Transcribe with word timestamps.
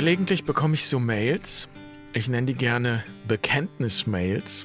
Gelegentlich 0.00 0.44
bekomme 0.44 0.72
ich 0.72 0.86
so 0.86 0.98
Mails, 0.98 1.68
ich 2.14 2.26
nenne 2.26 2.46
die 2.46 2.54
gerne 2.54 3.04
Bekenntnismails. 3.28 4.64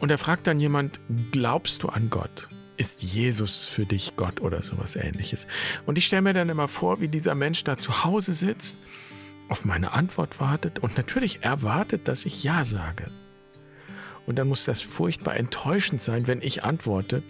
Und 0.00 0.10
da 0.10 0.16
fragt 0.16 0.46
dann 0.46 0.58
jemand, 0.58 1.00
glaubst 1.32 1.82
du 1.82 1.90
an 1.90 2.08
Gott? 2.08 2.48
Ist 2.78 3.02
Jesus 3.02 3.66
für 3.66 3.84
dich 3.84 4.16
Gott 4.16 4.40
oder 4.40 4.62
sowas 4.62 4.96
ähnliches? 4.96 5.46
Und 5.84 5.98
ich 5.98 6.06
stelle 6.06 6.22
mir 6.22 6.32
dann 6.32 6.48
immer 6.48 6.66
vor, 6.66 7.02
wie 7.02 7.08
dieser 7.08 7.34
Mensch 7.34 7.62
da 7.64 7.76
zu 7.76 8.04
Hause 8.04 8.32
sitzt, 8.32 8.78
auf 9.50 9.66
meine 9.66 9.92
Antwort 9.92 10.40
wartet 10.40 10.78
und 10.78 10.96
natürlich 10.96 11.42
erwartet, 11.42 12.08
dass 12.08 12.24
ich 12.24 12.42
Ja 12.42 12.64
sage. 12.64 13.10
Und 14.24 14.36
dann 14.36 14.48
muss 14.48 14.64
das 14.64 14.80
furchtbar 14.80 15.36
enttäuschend 15.36 16.00
sein, 16.00 16.26
wenn 16.26 16.40
ich 16.40 16.64
antworte, 16.64 17.22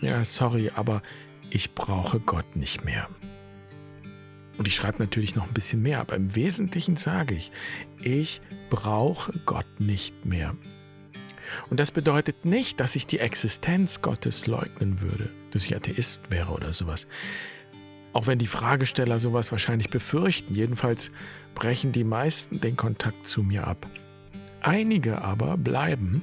ja, 0.00 0.24
sorry, 0.24 0.72
aber 0.74 1.02
ich 1.50 1.74
brauche 1.74 2.18
Gott 2.18 2.56
nicht 2.56 2.82
mehr. 2.82 3.10
Und 4.60 4.68
ich 4.68 4.74
schreibe 4.74 4.98
natürlich 4.98 5.36
noch 5.36 5.46
ein 5.46 5.54
bisschen 5.54 5.80
mehr, 5.80 6.00
aber 6.00 6.16
im 6.16 6.34
Wesentlichen 6.34 6.94
sage 6.94 7.34
ich, 7.34 7.50
ich 8.02 8.42
brauche 8.68 9.32
Gott 9.46 9.64
nicht 9.78 10.26
mehr. 10.26 10.52
Und 11.70 11.80
das 11.80 11.90
bedeutet 11.90 12.44
nicht, 12.44 12.78
dass 12.78 12.94
ich 12.94 13.06
die 13.06 13.20
Existenz 13.20 14.02
Gottes 14.02 14.46
leugnen 14.46 15.00
würde, 15.00 15.30
dass 15.50 15.64
ich 15.64 15.74
Atheist 15.74 16.20
wäre 16.28 16.52
oder 16.52 16.74
sowas. 16.74 17.08
Auch 18.12 18.26
wenn 18.26 18.38
die 18.38 18.46
Fragesteller 18.46 19.18
sowas 19.18 19.50
wahrscheinlich 19.50 19.88
befürchten, 19.88 20.52
jedenfalls 20.52 21.10
brechen 21.54 21.92
die 21.92 22.04
meisten 22.04 22.60
den 22.60 22.76
Kontakt 22.76 23.26
zu 23.26 23.42
mir 23.42 23.66
ab. 23.66 23.88
Einige 24.60 25.22
aber 25.22 25.56
bleiben, 25.56 26.22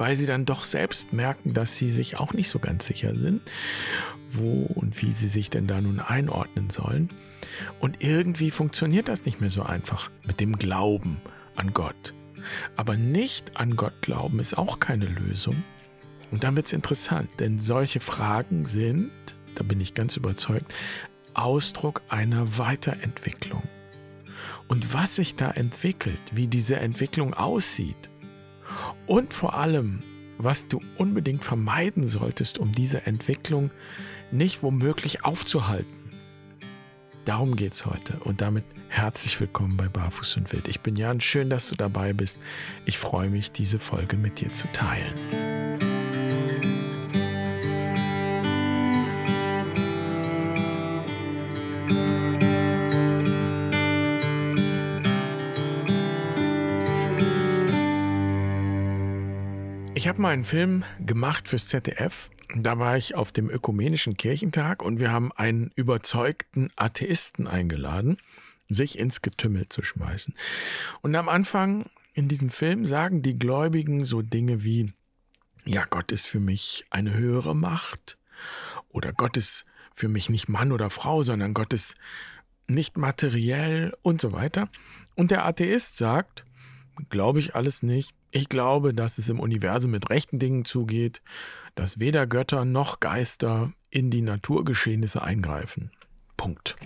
weil 0.00 0.16
sie 0.16 0.26
dann 0.26 0.46
doch 0.46 0.64
selbst 0.64 1.12
merken, 1.12 1.52
dass 1.52 1.76
sie 1.76 1.90
sich 1.90 2.18
auch 2.18 2.32
nicht 2.32 2.48
so 2.48 2.58
ganz 2.58 2.86
sicher 2.86 3.14
sind 3.14 3.42
wo 4.32 4.66
und 4.74 5.00
wie 5.02 5.12
sie 5.12 5.28
sich 5.28 5.50
denn 5.50 5.66
da 5.66 5.80
nun 5.80 6.00
einordnen 6.00 6.70
sollen. 6.70 7.08
Und 7.80 8.02
irgendwie 8.02 8.50
funktioniert 8.50 9.08
das 9.08 9.24
nicht 9.24 9.40
mehr 9.40 9.50
so 9.50 9.62
einfach 9.62 10.10
mit 10.26 10.40
dem 10.40 10.56
Glauben 10.56 11.20
an 11.56 11.72
Gott. 11.72 12.14
Aber 12.76 12.96
nicht 12.96 13.56
an 13.56 13.76
Gott 13.76 14.02
glauben 14.02 14.40
ist 14.40 14.56
auch 14.56 14.80
keine 14.80 15.06
Lösung. 15.06 15.62
Und 16.30 16.44
dann 16.44 16.56
wird 16.56 16.66
es 16.66 16.72
interessant, 16.72 17.28
denn 17.38 17.58
solche 17.58 18.00
Fragen 18.00 18.66
sind, 18.66 19.10
da 19.56 19.64
bin 19.64 19.80
ich 19.80 19.94
ganz 19.94 20.16
überzeugt, 20.16 20.72
Ausdruck 21.34 22.02
einer 22.08 22.58
Weiterentwicklung. 22.58 23.62
Und 24.68 24.94
was 24.94 25.16
sich 25.16 25.34
da 25.34 25.50
entwickelt, 25.50 26.20
wie 26.32 26.46
diese 26.46 26.76
Entwicklung 26.76 27.34
aussieht 27.34 28.10
und 29.06 29.34
vor 29.34 29.54
allem, 29.54 30.00
was 30.38 30.68
du 30.68 30.80
unbedingt 30.96 31.44
vermeiden 31.44 32.06
solltest, 32.06 32.58
um 32.58 32.72
diese 32.72 33.06
Entwicklung 33.06 33.70
nicht 34.30 34.62
womöglich 34.62 35.24
aufzuhalten. 35.24 36.00
Darum 37.24 37.54
geht 37.54 37.74
es 37.74 37.86
heute 37.86 38.18
und 38.24 38.40
damit 38.40 38.64
herzlich 38.88 39.38
willkommen 39.40 39.76
bei 39.76 39.88
Barfuß 39.88 40.38
und 40.38 40.52
Wild. 40.52 40.68
Ich 40.68 40.80
bin 40.80 40.96
Jan, 40.96 41.20
schön, 41.20 41.50
dass 41.50 41.68
du 41.68 41.76
dabei 41.76 42.12
bist. 42.12 42.40
Ich 42.86 42.98
freue 42.98 43.28
mich, 43.28 43.52
diese 43.52 43.78
Folge 43.78 44.16
mit 44.16 44.40
dir 44.40 44.52
zu 44.54 44.66
teilen. 44.72 45.14
Habe 60.20 60.28
mal 60.28 60.32
einen 60.34 60.44
Film 60.44 60.84
gemacht 60.98 61.48
fürs 61.48 61.68
ZDF 61.68 62.28
da 62.54 62.78
war 62.78 62.98
ich 62.98 63.14
auf 63.14 63.32
dem 63.32 63.48
Ökumenischen 63.48 64.18
Kirchentag 64.18 64.82
und 64.82 64.98
wir 64.98 65.10
haben 65.10 65.32
einen 65.32 65.70
überzeugten 65.76 66.68
Atheisten 66.76 67.46
eingeladen, 67.46 68.18
sich 68.68 68.98
ins 68.98 69.22
Getümmel 69.22 69.70
zu 69.70 69.82
schmeißen. 69.82 70.34
Und 71.00 71.14
am 71.14 71.30
Anfang 71.30 71.86
in 72.12 72.28
diesem 72.28 72.50
Film 72.50 72.84
sagen 72.84 73.22
die 73.22 73.38
Gläubigen 73.38 74.04
so 74.04 74.20
Dinge 74.20 74.62
wie, 74.62 74.92
ja, 75.64 75.86
Gott 75.88 76.12
ist 76.12 76.26
für 76.26 76.40
mich 76.40 76.84
eine 76.90 77.14
höhere 77.14 77.56
Macht 77.56 78.18
oder 78.90 79.14
Gott 79.14 79.38
ist 79.38 79.64
für 79.94 80.08
mich 80.08 80.28
nicht 80.28 80.50
Mann 80.50 80.70
oder 80.70 80.90
Frau, 80.90 81.22
sondern 81.22 81.54
Gott 81.54 81.72
ist 81.72 81.94
nicht 82.66 82.98
materiell 82.98 83.96
und 84.02 84.20
so 84.20 84.32
weiter. 84.32 84.68
Und 85.14 85.30
der 85.30 85.46
Atheist 85.46 85.96
sagt, 85.96 86.44
glaube 87.08 87.38
ich 87.38 87.54
alles 87.54 87.82
nicht. 87.82 88.19
Ich 88.30 88.48
glaube, 88.48 88.94
dass 88.94 89.18
es 89.18 89.28
im 89.28 89.40
Universum 89.40 89.90
mit 89.90 90.10
rechten 90.10 90.38
Dingen 90.38 90.64
zugeht 90.64 91.22
dass 91.74 91.98
weder 91.98 92.26
Götter 92.26 92.64
noch 92.64 93.00
Geister 93.00 93.72
in 93.90 94.10
die 94.10 94.22
Naturgeschehnisse 94.22 95.22
eingreifen. 95.22 95.90
Punkt. 96.36 96.76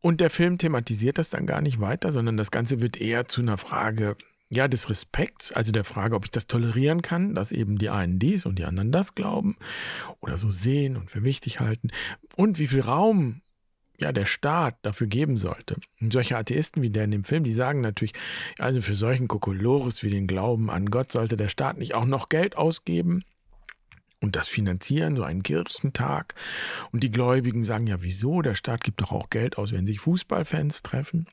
Und 0.00 0.20
der 0.20 0.30
Film 0.30 0.58
thematisiert 0.58 1.18
das 1.18 1.30
dann 1.30 1.46
gar 1.46 1.60
nicht 1.60 1.80
weiter, 1.80 2.12
sondern 2.12 2.36
das 2.36 2.50
Ganze 2.50 2.80
wird 2.80 2.96
eher 2.96 3.28
zu 3.28 3.40
einer 3.40 3.58
Frage 3.58 4.16
ja, 4.48 4.68
des 4.68 4.90
Respekts, 4.90 5.52
also 5.52 5.72
der 5.72 5.84
Frage, 5.84 6.14
ob 6.14 6.24
ich 6.24 6.30
das 6.30 6.46
tolerieren 6.46 7.00
kann, 7.00 7.34
dass 7.34 7.52
eben 7.52 7.78
die 7.78 7.88
einen 7.88 8.18
dies 8.18 8.44
und 8.44 8.58
die 8.58 8.64
anderen 8.64 8.92
das 8.92 9.14
glauben 9.14 9.56
oder 10.20 10.36
so 10.36 10.50
sehen 10.50 10.96
und 10.96 11.10
für 11.10 11.22
wichtig 11.22 11.60
halten 11.60 11.88
und 12.36 12.58
wie 12.58 12.66
viel 12.66 12.80
Raum 12.80 13.40
ja 14.02 14.12
der 14.12 14.26
Staat 14.26 14.76
dafür 14.82 15.06
geben 15.06 15.36
sollte. 15.36 15.76
Und 16.00 16.12
solche 16.12 16.36
Atheisten 16.36 16.82
wie 16.82 16.90
der 16.90 17.04
in 17.04 17.10
dem 17.10 17.24
Film, 17.24 17.44
die 17.44 17.52
sagen 17.52 17.80
natürlich, 17.80 18.14
also 18.58 18.80
für 18.80 18.94
solchen 18.94 19.28
Kokolores 19.28 20.02
wie 20.02 20.10
den 20.10 20.26
Glauben 20.26 20.70
an 20.70 20.90
Gott 20.90 21.10
sollte 21.10 21.36
der 21.36 21.48
Staat 21.48 21.78
nicht 21.78 21.94
auch 21.94 22.04
noch 22.04 22.28
Geld 22.28 22.56
ausgeben 22.56 23.24
und 24.20 24.36
das 24.36 24.48
finanzieren, 24.48 25.16
so 25.16 25.24
einen 25.24 25.42
Kirchentag. 25.42 26.34
Und 26.92 27.02
die 27.02 27.10
Gläubigen 27.10 27.64
sagen 27.64 27.86
ja, 27.86 28.02
wieso? 28.02 28.40
Der 28.40 28.54
Staat 28.54 28.84
gibt 28.84 29.00
doch 29.00 29.12
auch 29.12 29.30
Geld 29.30 29.58
aus, 29.58 29.72
wenn 29.72 29.86
sich 29.86 30.00
Fußballfans 30.00 30.82
treffen. 30.82 31.26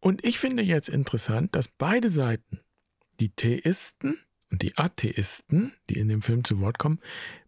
Und 0.00 0.24
ich 0.24 0.38
finde 0.38 0.62
jetzt 0.62 0.88
interessant, 0.88 1.54
dass 1.54 1.68
beide 1.68 2.10
Seiten, 2.10 2.60
die 3.20 3.28
Theisten 3.28 4.18
und 4.50 4.62
die 4.62 4.76
Atheisten, 4.76 5.72
die 5.88 5.98
in 5.98 6.08
dem 6.08 6.22
Film 6.22 6.42
zu 6.42 6.60
Wort 6.60 6.78
kommen, 6.78 7.00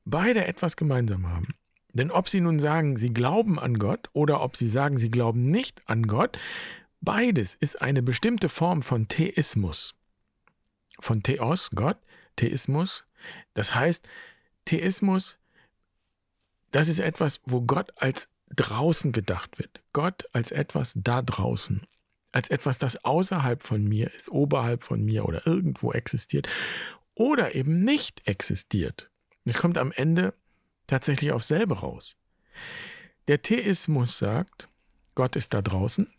beide 0.04 0.46
etwas 0.46 0.76
gemeinsam 0.76 1.28
haben. 1.28 1.54
Denn 1.92 2.10
ob 2.10 2.28
sie 2.28 2.40
nun 2.40 2.58
sagen, 2.58 2.96
sie 2.96 3.12
glauben 3.12 3.58
an 3.58 3.78
Gott 3.78 4.08
oder 4.12 4.40
ob 4.40 4.56
sie 4.56 4.68
sagen, 4.68 4.98
sie 4.98 5.10
glauben 5.10 5.50
nicht 5.50 5.88
an 5.88 6.06
Gott, 6.06 6.38
beides 7.00 7.54
ist 7.54 7.82
eine 7.82 8.02
bestimmte 8.02 8.48
Form 8.48 8.82
von 8.82 9.08
Theismus. 9.08 9.94
Von 10.98 11.22
Theos, 11.22 11.70
Gott, 11.74 11.98
Theismus, 12.36 13.04
das 13.54 13.74
heißt, 13.74 14.08
Theismus, 14.64 15.36
das 16.70 16.88
ist 16.88 17.00
etwas, 17.00 17.40
wo 17.44 17.60
Gott 17.60 17.92
als 17.96 18.28
draußen 18.54 19.12
gedacht 19.12 19.58
wird. 19.58 19.82
Gott 19.92 20.24
als 20.32 20.52
etwas 20.52 20.94
da 20.96 21.22
draußen. 21.22 21.82
Als 22.32 22.48
etwas, 22.48 22.78
das 22.78 23.04
außerhalb 23.04 23.62
von 23.62 23.84
mir 23.84 24.12
ist, 24.14 24.30
oberhalb 24.30 24.82
von 24.82 25.04
mir 25.04 25.26
oder 25.26 25.46
irgendwo 25.46 25.92
existiert. 25.92 26.48
Oder 27.14 27.54
eben 27.54 27.84
nicht 27.84 28.26
existiert. 28.26 29.10
Es 29.44 29.58
kommt 29.58 29.76
am 29.76 29.92
Ende 29.92 30.32
tatsächlich 30.86 31.32
auf 31.32 31.44
selber 31.44 31.80
raus. 31.80 32.16
Der 33.28 33.42
Theismus 33.42 34.18
sagt, 34.18 34.68
Gott 35.14 35.36
ist 35.36 35.54
da 35.54 35.62
draußen 35.62 36.12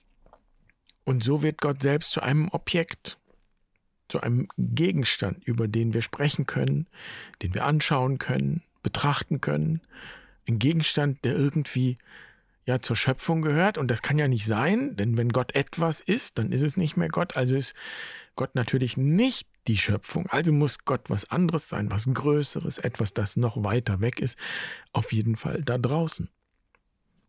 und 1.03 1.23
so 1.23 1.41
wird 1.41 1.59
Gott 1.59 1.81
selbst 1.81 2.11
zu 2.11 2.21
einem 2.21 2.49
Objekt 2.49 3.17
zu 4.13 4.21
einem 4.21 4.47
Gegenstand, 4.57 5.43
über 5.43 5.67
den 5.67 5.93
wir 5.93 6.01
sprechen 6.01 6.45
können, 6.45 6.87
den 7.41 7.53
wir 7.53 7.65
anschauen 7.65 8.19
können, 8.19 8.61
betrachten 8.83 9.41
können. 9.41 9.81
Ein 10.47 10.59
Gegenstand, 10.59 11.23
der 11.25 11.35
irgendwie 11.35 11.97
ja 12.65 12.79
zur 12.79 12.95
Schöpfung 12.95 13.41
gehört. 13.41 13.77
Und 13.77 13.89
das 13.89 14.01
kann 14.01 14.17
ja 14.17 14.27
nicht 14.27 14.45
sein, 14.45 14.95
denn 14.95 15.17
wenn 15.17 15.29
Gott 15.29 15.55
etwas 15.55 15.99
ist, 15.99 16.37
dann 16.37 16.51
ist 16.51 16.61
es 16.61 16.77
nicht 16.77 16.95
mehr 16.97 17.07
Gott. 17.07 17.35
Also 17.35 17.55
ist 17.55 17.73
Gott 18.35 18.55
natürlich 18.55 18.97
nicht 18.97 19.47
die 19.67 19.77
Schöpfung. 19.77 20.27
Also 20.27 20.51
muss 20.51 20.79
Gott 20.85 21.09
was 21.09 21.29
anderes 21.29 21.69
sein, 21.69 21.91
was 21.91 22.07
Größeres, 22.11 22.79
etwas, 22.79 23.13
das 23.13 23.37
noch 23.37 23.63
weiter 23.63 24.01
weg 24.01 24.19
ist. 24.19 24.37
Auf 24.91 25.13
jeden 25.13 25.35
Fall 25.35 25.61
da 25.63 25.77
draußen. 25.77 26.29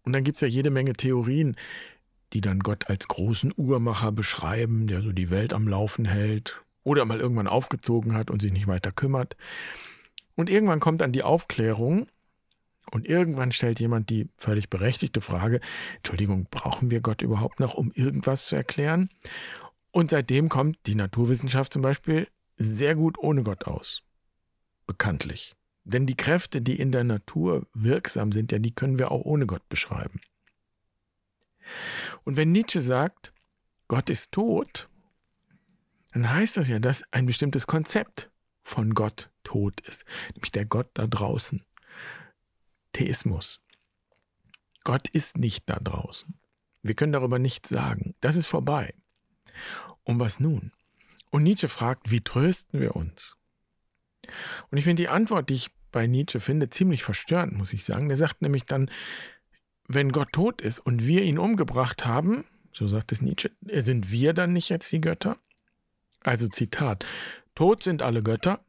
Und 0.02 0.12
dann 0.12 0.24
gibt 0.24 0.38
es 0.38 0.42
ja 0.42 0.48
jede 0.48 0.70
Menge 0.70 0.94
Theorien, 0.94 1.56
die 2.32 2.40
dann 2.40 2.60
Gott 2.60 2.88
als 2.88 3.08
großen 3.08 3.52
Uhrmacher 3.56 4.12
beschreiben, 4.12 4.86
der 4.86 5.02
so 5.02 5.12
die 5.12 5.30
Welt 5.30 5.52
am 5.52 5.68
Laufen 5.68 6.04
hält 6.04 6.62
oder 6.82 7.04
mal 7.04 7.20
irgendwann 7.20 7.46
aufgezogen 7.46 8.14
hat 8.14 8.30
und 8.30 8.42
sich 8.42 8.52
nicht 8.52 8.66
weiter 8.66 8.92
kümmert. 8.92 9.36
Und 10.34 10.50
irgendwann 10.50 10.80
kommt 10.80 11.00
dann 11.00 11.12
die 11.12 11.22
Aufklärung 11.22 12.08
und 12.90 13.06
irgendwann 13.06 13.52
stellt 13.52 13.80
jemand 13.80 14.10
die 14.10 14.28
völlig 14.36 14.68
berechtigte 14.68 15.20
Frage, 15.20 15.60
Entschuldigung, 15.96 16.48
brauchen 16.50 16.90
wir 16.90 17.00
Gott 17.00 17.22
überhaupt 17.22 17.60
noch, 17.60 17.74
um 17.74 17.92
irgendwas 17.92 18.46
zu 18.46 18.56
erklären? 18.56 19.08
Und 19.94 20.10
seitdem 20.10 20.48
kommt 20.48 20.76
die 20.86 20.96
Naturwissenschaft 20.96 21.72
zum 21.72 21.80
Beispiel 21.80 22.26
sehr 22.56 22.96
gut 22.96 23.16
ohne 23.16 23.44
Gott 23.44 23.68
aus. 23.68 24.02
Bekanntlich. 24.88 25.54
Denn 25.84 26.04
die 26.04 26.16
Kräfte, 26.16 26.60
die 26.60 26.80
in 26.80 26.90
der 26.90 27.04
Natur 27.04 27.64
wirksam 27.74 28.32
sind, 28.32 28.50
ja, 28.50 28.58
die 28.58 28.74
können 28.74 28.98
wir 28.98 29.12
auch 29.12 29.24
ohne 29.24 29.46
Gott 29.46 29.68
beschreiben. 29.68 30.20
Und 32.24 32.36
wenn 32.36 32.50
Nietzsche 32.50 32.80
sagt, 32.80 33.32
Gott 33.86 34.10
ist 34.10 34.32
tot, 34.32 34.88
dann 36.12 36.28
heißt 36.28 36.56
das 36.56 36.66
ja, 36.66 36.80
dass 36.80 37.04
ein 37.12 37.26
bestimmtes 37.26 37.68
Konzept 37.68 38.32
von 38.64 38.94
Gott 38.94 39.30
tot 39.44 39.80
ist, 39.82 40.04
nämlich 40.34 40.50
der 40.50 40.64
Gott 40.64 40.90
da 40.94 41.06
draußen. 41.06 41.62
Theismus. 42.90 43.60
Gott 44.82 45.06
ist 45.06 45.38
nicht 45.38 45.70
da 45.70 45.76
draußen. 45.76 46.34
Wir 46.82 46.96
können 46.96 47.12
darüber 47.12 47.38
nichts 47.38 47.68
sagen. 47.68 48.16
Das 48.20 48.34
ist 48.34 48.46
vorbei. 48.46 48.92
Und 50.04 50.20
was 50.20 50.40
nun? 50.40 50.72
Und 51.30 51.42
Nietzsche 51.42 51.68
fragt, 51.68 52.10
wie 52.10 52.20
trösten 52.20 52.80
wir 52.80 52.94
uns? 52.94 53.36
Und 54.70 54.78
ich 54.78 54.84
finde 54.84 55.02
die 55.02 55.08
Antwort, 55.08 55.50
die 55.50 55.54
ich 55.54 55.70
bei 55.90 56.06
Nietzsche 56.06 56.40
finde, 56.40 56.70
ziemlich 56.70 57.02
verstörend, 57.02 57.56
muss 57.56 57.72
ich 57.72 57.84
sagen. 57.84 58.08
Der 58.08 58.16
sagt 58.16 58.42
nämlich 58.42 58.64
dann, 58.64 58.90
wenn 59.86 60.12
Gott 60.12 60.32
tot 60.32 60.60
ist 60.60 60.80
und 60.80 61.06
wir 61.06 61.22
ihn 61.22 61.38
umgebracht 61.38 62.04
haben, 62.04 62.44
so 62.72 62.88
sagt 62.88 63.12
es 63.12 63.22
Nietzsche, 63.22 63.50
sind 63.62 64.10
wir 64.10 64.32
dann 64.32 64.52
nicht 64.52 64.68
jetzt 64.68 64.90
die 64.92 65.00
Götter? 65.00 65.38
Also 66.20 66.48
Zitat, 66.48 67.06
tot 67.54 67.82
sind 67.82 68.02
alle 68.02 68.22
Götter, 68.22 68.60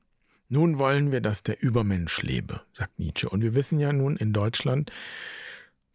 nun 0.49 0.77
wollen 0.77 1.11
wir, 1.11 1.21
dass 1.21 1.41
der 1.41 1.61
Übermensch 1.61 2.21
lebe, 2.21 2.61
sagt 2.73 2.99
Nietzsche. 2.99 3.29
Und 3.29 3.41
wir 3.41 3.55
wissen 3.55 3.79
ja 3.79 3.91
nun 3.91 4.15
in 4.17 4.31
Deutschland, 4.31 4.91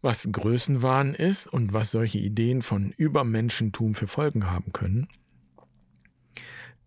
was 0.01 0.27
Größenwahn 0.31 1.13
ist 1.13 1.47
und 1.47 1.73
was 1.73 1.91
solche 1.91 2.17
Ideen 2.17 2.61
von 2.61 2.91
Übermenschentum 2.91 3.95
für 3.95 4.07
Folgen 4.07 4.49
haben 4.49 4.73
können. 4.73 5.07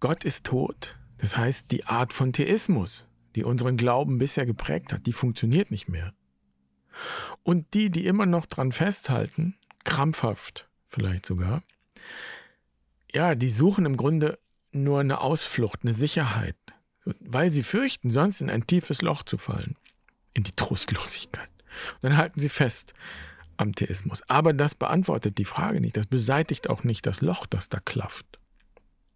Gott 0.00 0.24
ist 0.24 0.44
tot, 0.44 0.98
das 1.18 1.36
heißt 1.36 1.70
die 1.70 1.86
Art 1.86 2.12
von 2.12 2.32
Theismus, 2.32 3.08
die 3.34 3.44
unseren 3.44 3.76
Glauben 3.76 4.18
bisher 4.18 4.46
geprägt 4.46 4.92
hat, 4.92 5.06
die 5.06 5.12
funktioniert 5.12 5.70
nicht 5.70 5.88
mehr. 5.88 6.12
Und 7.42 7.74
die, 7.74 7.90
die 7.90 8.06
immer 8.06 8.26
noch 8.26 8.46
dran 8.46 8.72
festhalten, 8.72 9.56
krampfhaft 9.84 10.68
vielleicht 10.86 11.26
sogar, 11.26 11.62
ja, 13.12 13.34
die 13.34 13.48
suchen 13.48 13.86
im 13.86 13.96
Grunde 13.96 14.38
nur 14.72 15.00
eine 15.00 15.20
Ausflucht, 15.20 15.80
eine 15.82 15.94
Sicherheit, 15.94 16.56
weil 17.20 17.52
sie 17.52 17.62
fürchten, 17.62 18.10
sonst 18.10 18.40
in 18.40 18.50
ein 18.50 18.66
tiefes 18.66 19.02
Loch 19.02 19.22
zu 19.22 19.38
fallen, 19.38 19.76
in 20.32 20.42
die 20.42 20.52
Trostlosigkeit. 20.52 21.50
Und 21.94 22.04
dann 22.04 22.16
halten 22.16 22.40
sie 22.40 22.48
fest 22.48 22.94
am 23.56 23.74
Theismus. 23.74 24.22
Aber 24.28 24.52
das 24.52 24.74
beantwortet 24.74 25.38
die 25.38 25.44
Frage 25.44 25.80
nicht, 25.80 25.96
das 25.96 26.06
beseitigt 26.06 26.68
auch 26.68 26.84
nicht 26.84 27.06
das 27.06 27.20
Loch, 27.20 27.46
das 27.46 27.68
da 27.68 27.78
klafft. 27.78 28.38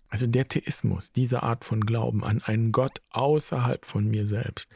Also 0.09 0.27
der 0.27 0.49
Theismus, 0.49 1.13
diese 1.13 1.43
Art 1.43 1.65
von 1.65 1.83
Glauben 1.83 2.25
an 2.25 2.43
einen 2.43 2.73
Gott 2.73 3.03
außerhalb 3.11 3.85
von 3.85 4.07
mir 4.09 4.27
selbst, 4.27 4.69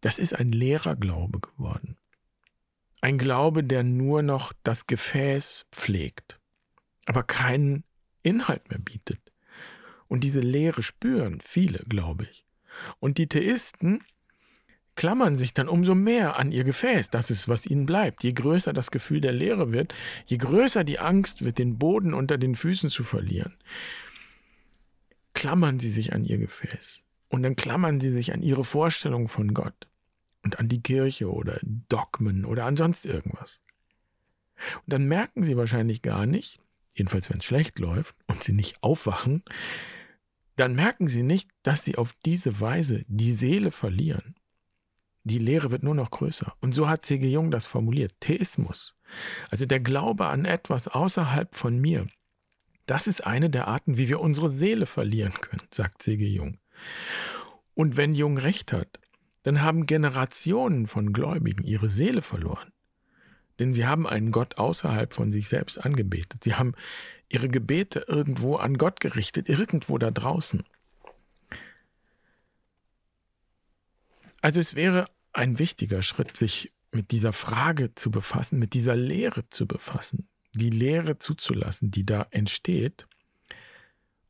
das 0.00 0.18
ist 0.18 0.34
ein 0.34 0.52
leerer 0.52 0.96
Glaube 0.96 1.40
geworden. 1.40 1.96
Ein 3.00 3.18
Glaube, 3.18 3.62
der 3.62 3.82
nur 3.82 4.22
noch 4.22 4.52
das 4.62 4.86
Gefäß 4.86 5.66
pflegt, 5.72 6.40
aber 7.06 7.22
keinen 7.22 7.84
Inhalt 8.22 8.70
mehr 8.70 8.78
bietet. 8.78 9.20
Und 10.08 10.24
diese 10.24 10.40
Leere 10.40 10.82
spüren 10.82 11.40
viele, 11.40 11.78
glaube 11.88 12.24
ich. 12.24 12.44
Und 12.98 13.18
die 13.18 13.28
Theisten 13.28 14.00
klammern 14.96 15.36
sich 15.36 15.54
dann 15.54 15.68
umso 15.68 15.94
mehr 15.94 16.38
an 16.38 16.52
ihr 16.52 16.64
Gefäß. 16.64 17.10
Das 17.10 17.30
ist, 17.30 17.48
was 17.48 17.66
ihnen 17.66 17.86
bleibt. 17.86 18.22
Je 18.22 18.32
größer 18.32 18.72
das 18.72 18.90
Gefühl 18.90 19.20
der 19.20 19.32
Leere 19.32 19.72
wird, 19.72 19.94
je 20.26 20.36
größer 20.36 20.84
die 20.84 20.98
Angst 20.98 21.44
wird, 21.44 21.58
den 21.58 21.78
Boden 21.78 22.14
unter 22.14 22.38
den 22.38 22.54
Füßen 22.54 22.90
zu 22.90 23.04
verlieren, 23.04 23.54
klammern 25.44 25.78
sie 25.78 25.90
sich 25.90 26.14
an 26.14 26.24
ihr 26.24 26.38
Gefäß. 26.38 27.04
Und 27.28 27.42
dann 27.42 27.54
klammern 27.54 28.00
sie 28.00 28.08
sich 28.08 28.32
an 28.32 28.40
ihre 28.40 28.64
Vorstellung 28.64 29.28
von 29.28 29.52
Gott 29.52 29.88
und 30.42 30.58
an 30.58 30.70
die 30.70 30.80
Kirche 30.80 31.30
oder 31.30 31.60
Dogmen 31.62 32.46
oder 32.46 32.64
an 32.64 32.76
sonst 32.76 33.04
irgendwas. 33.04 33.62
Und 34.56 34.94
dann 34.94 35.04
merken 35.04 35.44
sie 35.44 35.58
wahrscheinlich 35.58 36.00
gar 36.00 36.24
nicht, 36.24 36.60
jedenfalls 36.94 37.28
wenn 37.28 37.40
es 37.40 37.44
schlecht 37.44 37.78
läuft 37.78 38.16
und 38.26 38.42
sie 38.42 38.54
nicht 38.54 38.82
aufwachen, 38.82 39.42
dann 40.56 40.74
merken 40.74 41.08
sie 41.08 41.22
nicht, 41.22 41.50
dass 41.62 41.84
sie 41.84 41.98
auf 41.98 42.14
diese 42.24 42.58
Weise 42.58 43.04
die 43.06 43.32
Seele 43.32 43.70
verlieren. 43.70 44.36
Die 45.24 45.36
Lehre 45.36 45.70
wird 45.70 45.82
nur 45.82 45.94
noch 45.94 46.10
größer. 46.10 46.54
Und 46.62 46.74
so 46.74 46.88
hat 46.88 47.04
C.G. 47.04 47.28
Jung 47.28 47.50
das 47.50 47.66
formuliert. 47.66 48.14
Theismus. 48.18 48.96
Also 49.50 49.66
der 49.66 49.80
Glaube 49.80 50.24
an 50.24 50.46
etwas 50.46 50.88
außerhalb 50.88 51.54
von 51.54 51.78
mir. 51.78 52.06
Das 52.86 53.06
ist 53.06 53.26
eine 53.26 53.50
der 53.50 53.68
Arten, 53.68 53.96
wie 53.96 54.08
wir 54.08 54.20
unsere 54.20 54.50
Seele 54.50 54.86
verlieren 54.86 55.32
können, 55.32 55.62
sagt 55.70 56.02
C.G. 56.02 56.26
Jung. 56.26 56.58
Und 57.74 57.96
wenn 57.96 58.14
Jung 58.14 58.38
recht 58.38 58.72
hat, 58.72 59.00
dann 59.42 59.62
haben 59.62 59.86
Generationen 59.86 60.86
von 60.86 61.12
Gläubigen 61.12 61.64
ihre 61.64 61.88
Seele 61.88 62.22
verloren. 62.22 62.72
Denn 63.58 63.72
sie 63.72 63.86
haben 63.86 64.06
einen 64.06 64.32
Gott 64.32 64.58
außerhalb 64.58 65.12
von 65.14 65.32
sich 65.32 65.48
selbst 65.48 65.78
angebetet. 65.78 66.44
Sie 66.44 66.54
haben 66.54 66.74
ihre 67.28 67.48
Gebete 67.48 68.04
irgendwo 68.08 68.56
an 68.56 68.78
Gott 68.78 69.00
gerichtet, 69.00 69.48
irgendwo 69.48 69.98
da 69.98 70.10
draußen. 70.10 70.64
Also 74.40 74.60
es 74.60 74.74
wäre 74.74 75.06
ein 75.32 75.58
wichtiger 75.58 76.02
Schritt, 76.02 76.36
sich 76.36 76.72
mit 76.92 77.10
dieser 77.10 77.32
Frage 77.32 77.94
zu 77.94 78.10
befassen, 78.10 78.58
mit 78.58 78.74
dieser 78.74 78.96
Lehre 78.96 79.48
zu 79.50 79.66
befassen, 79.66 80.28
die 80.58 80.70
Lehre 80.70 81.18
zuzulassen, 81.18 81.90
die 81.90 82.04
da 82.04 82.26
entsteht 82.30 83.06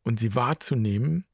und 0.03 0.19
sie 0.21 0.35
wahrzunehmen. 0.35 1.25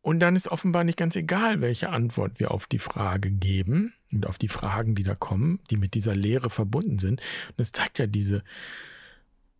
Und 0.00 0.20
dann 0.20 0.36
ist 0.36 0.48
offenbar 0.48 0.84
nicht 0.84 0.98
ganz 0.98 1.14
egal, 1.16 1.60
welche 1.60 1.90
Antwort 1.90 2.40
wir 2.40 2.50
auf 2.50 2.66
die 2.66 2.78
Frage 2.78 3.30
geben 3.30 3.94
und 4.10 4.26
auf 4.26 4.38
die 4.38 4.48
Fragen, 4.48 4.94
die 4.94 5.04
da 5.04 5.14
kommen, 5.14 5.60
die 5.70 5.76
mit 5.76 5.94
dieser 5.94 6.14
Lehre 6.14 6.50
verbunden 6.50 6.98
sind. 6.98 7.20
Und 7.48 7.60
das 7.60 7.72
zeigt 7.72 7.98
ja 7.98 8.06
diese 8.06 8.42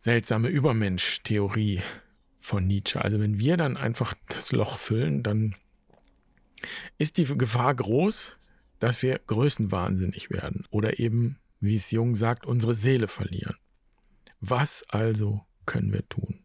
seltsame 0.00 0.48
Übermensch-Theorie 0.48 1.82
von 2.38 2.66
Nietzsche. 2.66 3.00
Also 3.00 3.20
wenn 3.20 3.38
wir 3.38 3.56
dann 3.56 3.76
einfach 3.76 4.14
das 4.28 4.50
Loch 4.50 4.78
füllen, 4.78 5.22
dann 5.22 5.54
ist 6.98 7.18
die 7.18 7.24
Gefahr 7.24 7.74
groß, 7.74 8.36
dass 8.78 9.02
wir 9.02 9.18
größenwahnsinnig 9.18 10.30
werden 10.30 10.66
oder 10.70 10.98
eben, 10.98 11.38
wie 11.60 11.76
es 11.76 11.90
Jung 11.90 12.14
sagt, 12.14 12.46
unsere 12.46 12.74
Seele 12.74 13.08
verlieren. 13.08 13.56
Was 14.40 14.84
also 14.88 15.44
können 15.66 15.92
wir 15.92 16.08
tun? 16.08 16.40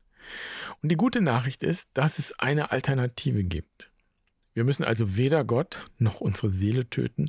Und 0.81 0.89
die 0.89 0.97
gute 0.97 1.21
Nachricht 1.21 1.63
ist, 1.63 1.89
dass 1.93 2.19
es 2.19 2.37
eine 2.39 2.71
Alternative 2.71 3.43
gibt. 3.43 3.91
Wir 4.53 4.63
müssen 4.63 4.83
also 4.83 5.17
weder 5.17 5.43
Gott 5.43 5.89
noch 5.97 6.21
unsere 6.21 6.49
Seele 6.49 6.89
töten. 6.89 7.27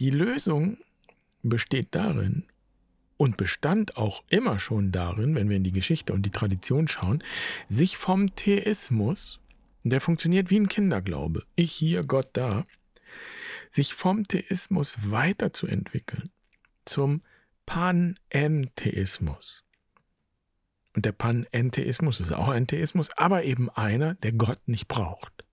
Die 0.00 0.10
Lösung 0.10 0.78
besteht 1.42 1.88
darin, 1.94 2.44
und 3.16 3.36
bestand 3.36 3.96
auch 3.96 4.22
immer 4.28 4.58
schon 4.58 4.92
darin, 4.92 5.34
wenn 5.34 5.48
wir 5.48 5.56
in 5.56 5.64
die 5.64 5.72
Geschichte 5.72 6.12
und 6.12 6.22
die 6.22 6.30
Tradition 6.30 6.88
schauen, 6.88 7.22
sich 7.68 7.96
vom 7.96 8.34
Theismus, 8.34 9.40
der 9.84 10.00
funktioniert 10.00 10.50
wie 10.50 10.60
ein 10.60 10.68
Kinderglaube, 10.68 11.44
ich 11.54 11.72
hier, 11.72 12.04
Gott 12.04 12.30
da, 12.34 12.66
sich 13.70 13.94
vom 13.94 14.26
Theismus 14.26 15.10
weiterzuentwickeln 15.10 16.30
zum 16.84 17.22
Panentheismus. 17.66 19.64
Und 20.94 21.04
der 21.04 21.12
Panentheismus 21.12 22.20
ist 22.20 22.32
auch 22.32 22.48
ein 22.48 22.66
Theismus, 22.66 23.10
aber 23.18 23.44
eben 23.44 23.68
einer, 23.68 24.14
der 24.14 24.32
Gott 24.32 24.66
nicht 24.66 24.88
braucht. 24.88 25.44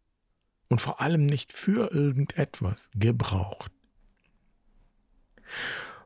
Und 0.69 0.79
vor 0.79 1.01
allem 1.01 1.25
nicht 1.25 1.51
für 1.51 1.91
irgendetwas 1.91 2.89
gebraucht. 2.95 3.71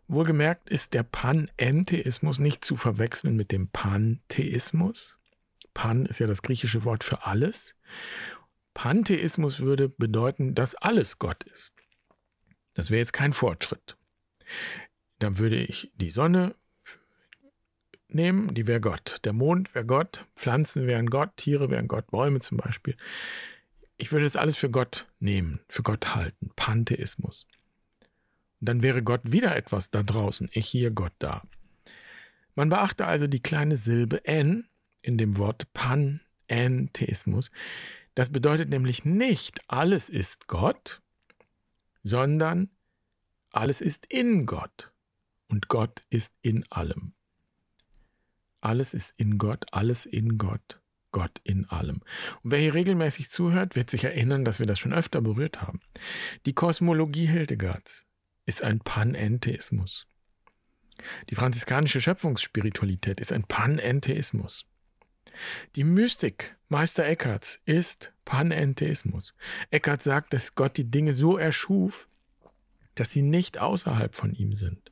Wohlgemerkt 0.08 0.70
ist 0.70 0.94
der 0.94 1.04
Panentheismus 1.04 2.40
nicht 2.40 2.64
zu 2.64 2.78
verwechseln 2.78 3.36
mit 3.36 3.52
dem 3.52 3.68
Pantheismus. 3.70 5.20
Pan 5.74 6.06
ist 6.06 6.20
ja 6.20 6.28
das 6.28 6.42
griechische 6.42 6.86
Wort 6.86 7.04
für 7.04 7.26
alles. 7.26 7.76
Pantheismus 8.74 9.60
würde 9.60 9.90
bedeuten, 9.90 10.56
dass 10.56 10.76
alles 10.76 11.20
Gott 11.20 11.44
ist. 11.44 11.76
Das 12.74 12.90
wäre 12.90 13.00
jetzt 13.00 13.14
kein 13.14 13.34
Fortschritt. 13.34 13.98
Dann 15.20 15.38
würde 15.38 15.58
ich 15.58 15.92
die 15.96 16.12
Sonne 16.12 16.56
nehmen, 18.10 18.54
die 18.54 18.68
wäre 18.68 18.82
Gott. 18.82 19.18
Der 19.24 19.34
Mond 19.34 19.74
wäre 19.74 19.86
Gott, 19.86 20.26
Pflanzen 20.36 20.88
wären 20.88 21.10
Gott, 21.10 21.36
Tiere 21.38 21.70
wären 21.70 21.88
Gott, 21.88 22.08
Bäume 22.12 22.40
zum 22.40 22.58
Beispiel. 22.58 22.96
Ich 23.98 24.12
würde 24.12 24.26
das 24.26 24.36
alles 24.36 24.58
für 24.58 24.70
Gott 24.70 25.08
nehmen, 25.20 25.60
für 25.68 25.84
Gott 25.84 26.16
halten. 26.16 26.52
Pantheismus. 26.56 27.48
Dann 28.60 28.82
wäre 28.82 29.04
Gott 29.04 29.22
wieder 29.32 29.56
etwas 29.56 29.92
da 29.92 30.04
draußen, 30.04 30.50
ich 30.52 30.68
hier, 30.68 30.92
Gott 30.92 31.14
da. 31.20 31.44
Man 32.56 32.70
beachte 32.70 33.06
also 33.06 33.28
die 33.28 33.42
kleine 33.42 33.78
Silbe 33.78 34.26
n 34.26 34.68
in 35.02 35.18
dem 35.18 35.38
Wort 35.38 35.72
Panentheismus. 35.74 37.52
Das 38.16 38.32
bedeutet 38.32 38.70
nämlich 38.70 39.06
nicht, 39.06 39.62
alles 39.68 40.10
ist 40.10 40.48
Gott, 40.48 41.02
sondern 42.04 42.70
alles 43.52 43.80
ist 43.80 44.08
in 44.08 44.48
Gott 44.48 44.92
und 45.48 45.68
Gott 45.68 46.02
ist 46.10 46.34
in 46.42 46.66
allem. 46.72 47.14
Alles 48.62 48.94
ist 48.94 49.14
in 49.18 49.38
Gott, 49.38 49.66
alles 49.72 50.06
in 50.06 50.38
Gott, 50.38 50.82
Gott 51.12 51.40
in 51.44 51.66
allem. 51.66 52.02
Und 52.44 52.52
wer 52.52 52.60
hier 52.60 52.74
regelmäßig 52.74 53.30
zuhört, 53.30 53.76
wird 53.76 53.90
sich 53.90 54.04
erinnern, 54.04 54.46
dass 54.46 54.60
wir 54.60 54.66
das 54.66 54.80
schon 54.80 54.94
öfter 54.94 55.22
berührt 55.22 55.62
haben. 55.62 55.80
Die 56.46 56.54
Kosmologie 56.54 57.28
Hildegards 57.28 58.06
ist 58.46 58.64
ein 58.64 58.80
Panentheismus. 58.80 60.08
Die 61.30 61.36
franziskanische 61.36 62.02
Schöpfungsspiritualität 62.02 63.20
ist 63.20 63.32
ein 63.32 63.44
Panentheismus. 63.44 64.66
Die 65.76 65.84
Mystik 65.84 66.58
Meister 66.70 67.06
Eckharts 67.06 67.62
ist 67.66 68.12
Panentheismus. 68.26 69.36
Eckhart 69.70 70.04
sagt, 70.04 70.34
dass 70.34 70.56
Gott 70.56 70.78
die 70.78 70.90
Dinge 70.90 71.14
so 71.14 71.38
erschuf, 71.38 72.10
dass 72.96 73.12
sie 73.12 73.22
nicht 73.22 73.60
außerhalb 73.60 74.16
von 74.16 74.34
ihm 74.34 74.56
sind. 74.56 74.92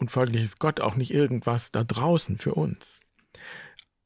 Und 0.00 0.10
folglich 0.10 0.42
ist 0.42 0.58
Gott 0.58 0.80
auch 0.80 0.96
nicht 0.96 1.12
irgendwas 1.12 1.70
da 1.70 1.84
draußen 1.84 2.38
für 2.38 2.54
uns. 2.54 3.00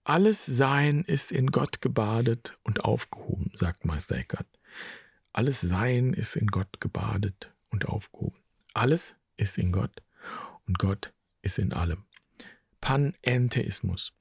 Alles 0.02 0.44
Sein 0.44 1.04
ist 1.04 1.30
in 1.30 1.52
Gott 1.52 1.80
gebadet 1.80 2.58
und 2.64 2.84
aufgehoben, 2.84 3.52
sagt 3.54 3.84
Meister 3.84 4.16
Eckhart. 4.16 4.48
Alles 5.32 5.60
Sein 5.60 6.12
ist 6.12 6.34
in 6.34 6.48
Gott 6.48 6.80
gebadet 6.80 7.52
und 7.70 7.86
aufgehoben. 7.86 8.36
Alles 8.74 9.14
ist 9.36 9.56
in 9.56 9.70
Gott 9.70 10.02
und 10.66 10.80
Gott 10.80 11.12
ist 11.42 11.58
in 11.58 11.72
allem. 11.72 12.04
Panentheismus. 12.80 14.12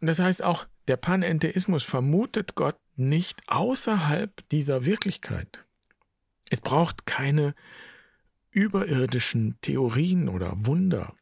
Und 0.00 0.06
das 0.06 0.20
heißt 0.20 0.44
auch, 0.44 0.66
der 0.86 0.96
Panentheismus 0.96 1.82
vermutet 1.82 2.54
Gott 2.54 2.78
nicht 2.94 3.42
außerhalb 3.48 4.48
dieser 4.50 4.86
Wirklichkeit. 4.86 5.64
Es 6.48 6.60
braucht 6.60 7.06
keine 7.06 7.54
überirdischen 8.58 9.56
Theorien 9.60 10.28
oder 10.28 10.52
Wunder 10.66 11.14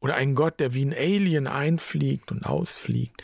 oder 0.00 0.14
einen 0.14 0.34
Gott, 0.34 0.58
der 0.58 0.72
wie 0.72 0.84
ein 0.84 0.94
Alien 0.94 1.46
einfliegt 1.46 2.32
und 2.32 2.46
ausfliegt. 2.46 3.22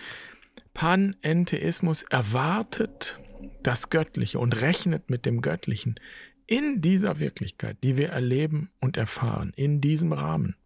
Panentheismus 0.74 2.02
erwartet 2.02 3.18
das 3.62 3.88
Göttliche 3.88 4.38
und 4.38 4.60
rechnet 4.60 5.08
mit 5.08 5.24
dem 5.24 5.40
Göttlichen 5.40 5.98
in 6.46 6.82
dieser 6.82 7.20
Wirklichkeit, 7.20 7.78
die 7.82 7.96
wir 7.96 8.10
erleben 8.10 8.68
und 8.80 8.98
erfahren, 8.98 9.52
in 9.56 9.80
diesem 9.80 10.12
Rahmen. 10.12 10.56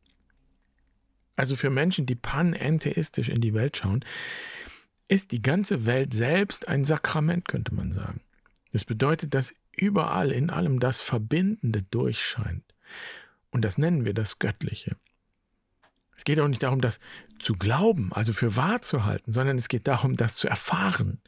Also 1.37 1.55
für 1.55 1.71
Menschen, 1.71 2.05
die 2.05 2.17
panentheistisch 2.17 3.29
in 3.29 3.41
die 3.41 3.55
Welt 3.55 3.77
schauen, 3.77 4.05
ist 5.07 5.31
die 5.31 5.41
ganze 5.41 5.87
Welt 5.87 6.13
selbst 6.13 6.67
ein 6.67 6.85
Sakrament, 6.85 7.47
könnte 7.47 7.73
man 7.75 7.93
sagen. 7.93 8.23
Das 8.73 8.85
bedeutet, 8.85 9.35
dass 9.35 9.55
überall 9.79 10.33
in 10.33 10.51
allem 10.51 10.81
das 10.81 11.01
Verbindende 11.01 11.83
durchscheint. 11.83 12.65
Und 13.51 13.65
das 13.65 13.79
nennen 13.79 14.05
wir 14.05 14.15
das 14.15 14.39
Göttliche. 14.39 14.97
Es 16.17 16.25
geht 16.25 16.41
auch 16.41 16.49
nicht 16.49 16.63
darum, 16.65 16.81
das 16.81 16.99
zu 17.39 17.55
glauben, 17.55 18.13
also 18.13 18.33
für 18.33 18.57
wahr 18.57 18.83
zu 18.83 19.05
halten, 19.05 19.31
sondern 19.31 19.57
es 19.57 19.69
geht 19.69 19.87
darum, 19.87 20.17
das 20.17 20.35
zu 20.35 20.49
erfahren, 20.49 21.21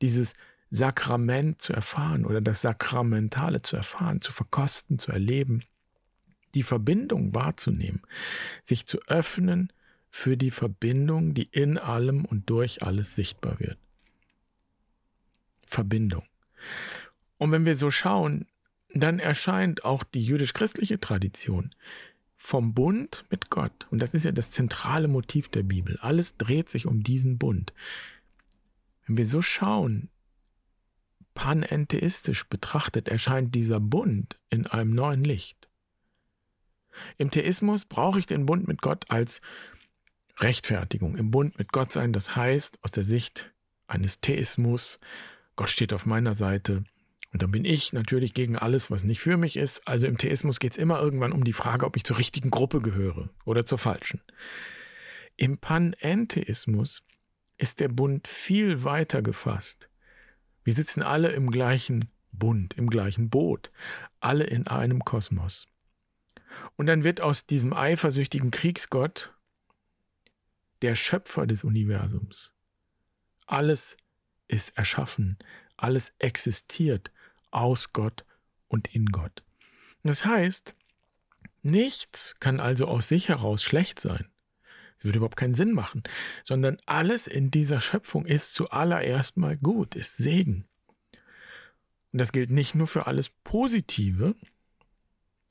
dieses 0.00 0.34
Sakrament 0.70 1.60
zu 1.60 1.72
erfahren 1.72 2.24
oder 2.24 2.40
das 2.40 2.60
Sakramentale 2.60 3.62
zu 3.62 3.76
erfahren, 3.76 4.20
zu 4.20 4.32
verkosten, 4.32 4.98
zu 4.98 5.12
erleben, 5.12 5.62
die 6.54 6.62
Verbindung 6.62 7.34
wahrzunehmen, 7.34 8.02
sich 8.62 8.86
zu 8.86 8.98
öffnen 9.08 9.72
für 10.10 10.36
die 10.36 10.50
Verbindung, 10.50 11.34
die 11.34 11.48
in 11.50 11.76
allem 11.76 12.24
und 12.24 12.48
durch 12.48 12.82
alles 12.82 13.14
sichtbar 13.14 13.58
wird. 13.60 13.78
Verbindung. 15.66 16.22
Und 17.38 17.52
wenn 17.52 17.64
wir 17.64 17.76
so 17.76 17.90
schauen, 17.90 18.46
dann 18.92 19.18
erscheint 19.18 19.84
auch 19.84 20.04
die 20.04 20.24
jüdisch-christliche 20.24 21.00
Tradition 21.00 21.74
vom 22.36 22.74
Bund 22.74 23.24
mit 23.30 23.50
Gott. 23.50 23.86
Und 23.90 24.00
das 24.00 24.14
ist 24.14 24.24
ja 24.24 24.32
das 24.32 24.50
zentrale 24.50 25.08
Motiv 25.08 25.48
der 25.48 25.62
Bibel. 25.62 25.98
Alles 26.00 26.36
dreht 26.36 26.68
sich 26.68 26.86
um 26.86 27.02
diesen 27.02 27.38
Bund. 27.38 27.72
Wenn 29.06 29.16
wir 29.16 29.26
so 29.26 29.42
schauen, 29.42 30.10
panentheistisch 31.34 32.44
betrachtet, 32.48 33.08
erscheint 33.08 33.54
dieser 33.54 33.80
Bund 33.80 34.40
in 34.50 34.66
einem 34.66 34.94
neuen 34.94 35.24
Licht. 35.24 35.68
Im 37.18 37.30
Theismus 37.30 37.84
brauche 37.84 38.18
ich 38.18 38.26
den 38.26 38.46
Bund 38.46 38.66
mit 38.66 38.80
Gott 38.80 39.10
als 39.10 39.40
Rechtfertigung. 40.38 41.16
Im 41.16 41.30
Bund 41.30 41.58
mit 41.58 41.72
Gott 41.72 41.92
sein, 41.92 42.12
das 42.12 42.36
heißt 42.36 42.78
aus 42.82 42.90
der 42.90 43.04
Sicht 43.04 43.52
eines 43.86 44.20
Theismus, 44.20 44.98
Gott 45.56 45.68
steht 45.68 45.92
auf 45.92 46.06
meiner 46.06 46.34
Seite, 46.34 46.84
und 47.36 47.42
dann 47.42 47.50
bin 47.50 47.66
ich 47.66 47.92
natürlich 47.92 48.32
gegen 48.32 48.56
alles, 48.56 48.90
was 48.90 49.04
nicht 49.04 49.20
für 49.20 49.36
mich 49.36 49.58
ist. 49.58 49.86
Also 49.86 50.06
im 50.06 50.16
Theismus 50.16 50.58
geht 50.58 50.72
es 50.72 50.78
immer 50.78 50.98
irgendwann 50.98 51.32
um 51.32 51.44
die 51.44 51.52
Frage, 51.52 51.84
ob 51.84 51.94
ich 51.94 52.04
zur 52.04 52.16
richtigen 52.16 52.48
Gruppe 52.48 52.80
gehöre 52.80 53.28
oder 53.44 53.66
zur 53.66 53.76
falschen. 53.76 54.22
Im 55.36 55.58
Panentheismus 55.58 57.02
ist 57.58 57.80
der 57.80 57.88
Bund 57.88 58.26
viel 58.26 58.84
weiter 58.84 59.20
gefasst. 59.20 59.90
Wir 60.64 60.72
sitzen 60.72 61.02
alle 61.02 61.28
im 61.32 61.50
gleichen 61.50 62.10
Bund, 62.32 62.72
im 62.72 62.88
gleichen 62.88 63.28
Boot, 63.28 63.70
alle 64.18 64.44
in 64.44 64.66
einem 64.66 65.04
Kosmos. 65.04 65.68
Und 66.76 66.86
dann 66.86 67.04
wird 67.04 67.20
aus 67.20 67.44
diesem 67.44 67.74
eifersüchtigen 67.74 68.50
Kriegsgott 68.50 69.34
der 70.80 70.94
Schöpfer 70.94 71.46
des 71.46 71.64
Universums. 71.64 72.54
Alles 73.46 73.98
ist 74.48 74.78
erschaffen, 74.78 75.36
alles 75.76 76.14
existiert 76.18 77.12
aus 77.50 77.92
Gott 77.92 78.24
und 78.68 78.94
in 78.94 79.06
Gott. 79.06 79.42
Das 80.02 80.24
heißt, 80.24 80.74
nichts 81.62 82.36
kann 82.40 82.60
also 82.60 82.86
aus 82.86 83.08
sich 83.08 83.28
heraus 83.28 83.62
schlecht 83.62 84.00
sein. 84.00 84.28
Es 84.98 85.04
würde 85.04 85.18
überhaupt 85.18 85.36
keinen 85.36 85.54
Sinn 85.54 85.72
machen, 85.72 86.02
sondern 86.42 86.78
alles 86.86 87.26
in 87.26 87.50
dieser 87.50 87.80
Schöpfung 87.80 88.24
ist 88.24 88.54
zuallererst 88.54 89.36
mal 89.36 89.56
gut, 89.56 89.94
ist 89.94 90.16
Segen. 90.16 90.66
Und 92.12 92.18
das 92.20 92.32
gilt 92.32 92.50
nicht 92.50 92.74
nur 92.74 92.86
für 92.86 93.06
alles 93.06 93.28
Positive, 93.28 94.34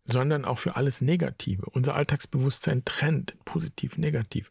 sondern 0.06 0.46
auch 0.46 0.58
für 0.58 0.75
alles 0.75 1.02
Negative. 1.02 1.66
Unser 1.72 1.96
Alltagsbewusstsein 1.96 2.86
trennt 2.86 3.36
positiv, 3.46 3.98
negativ. 3.98 4.50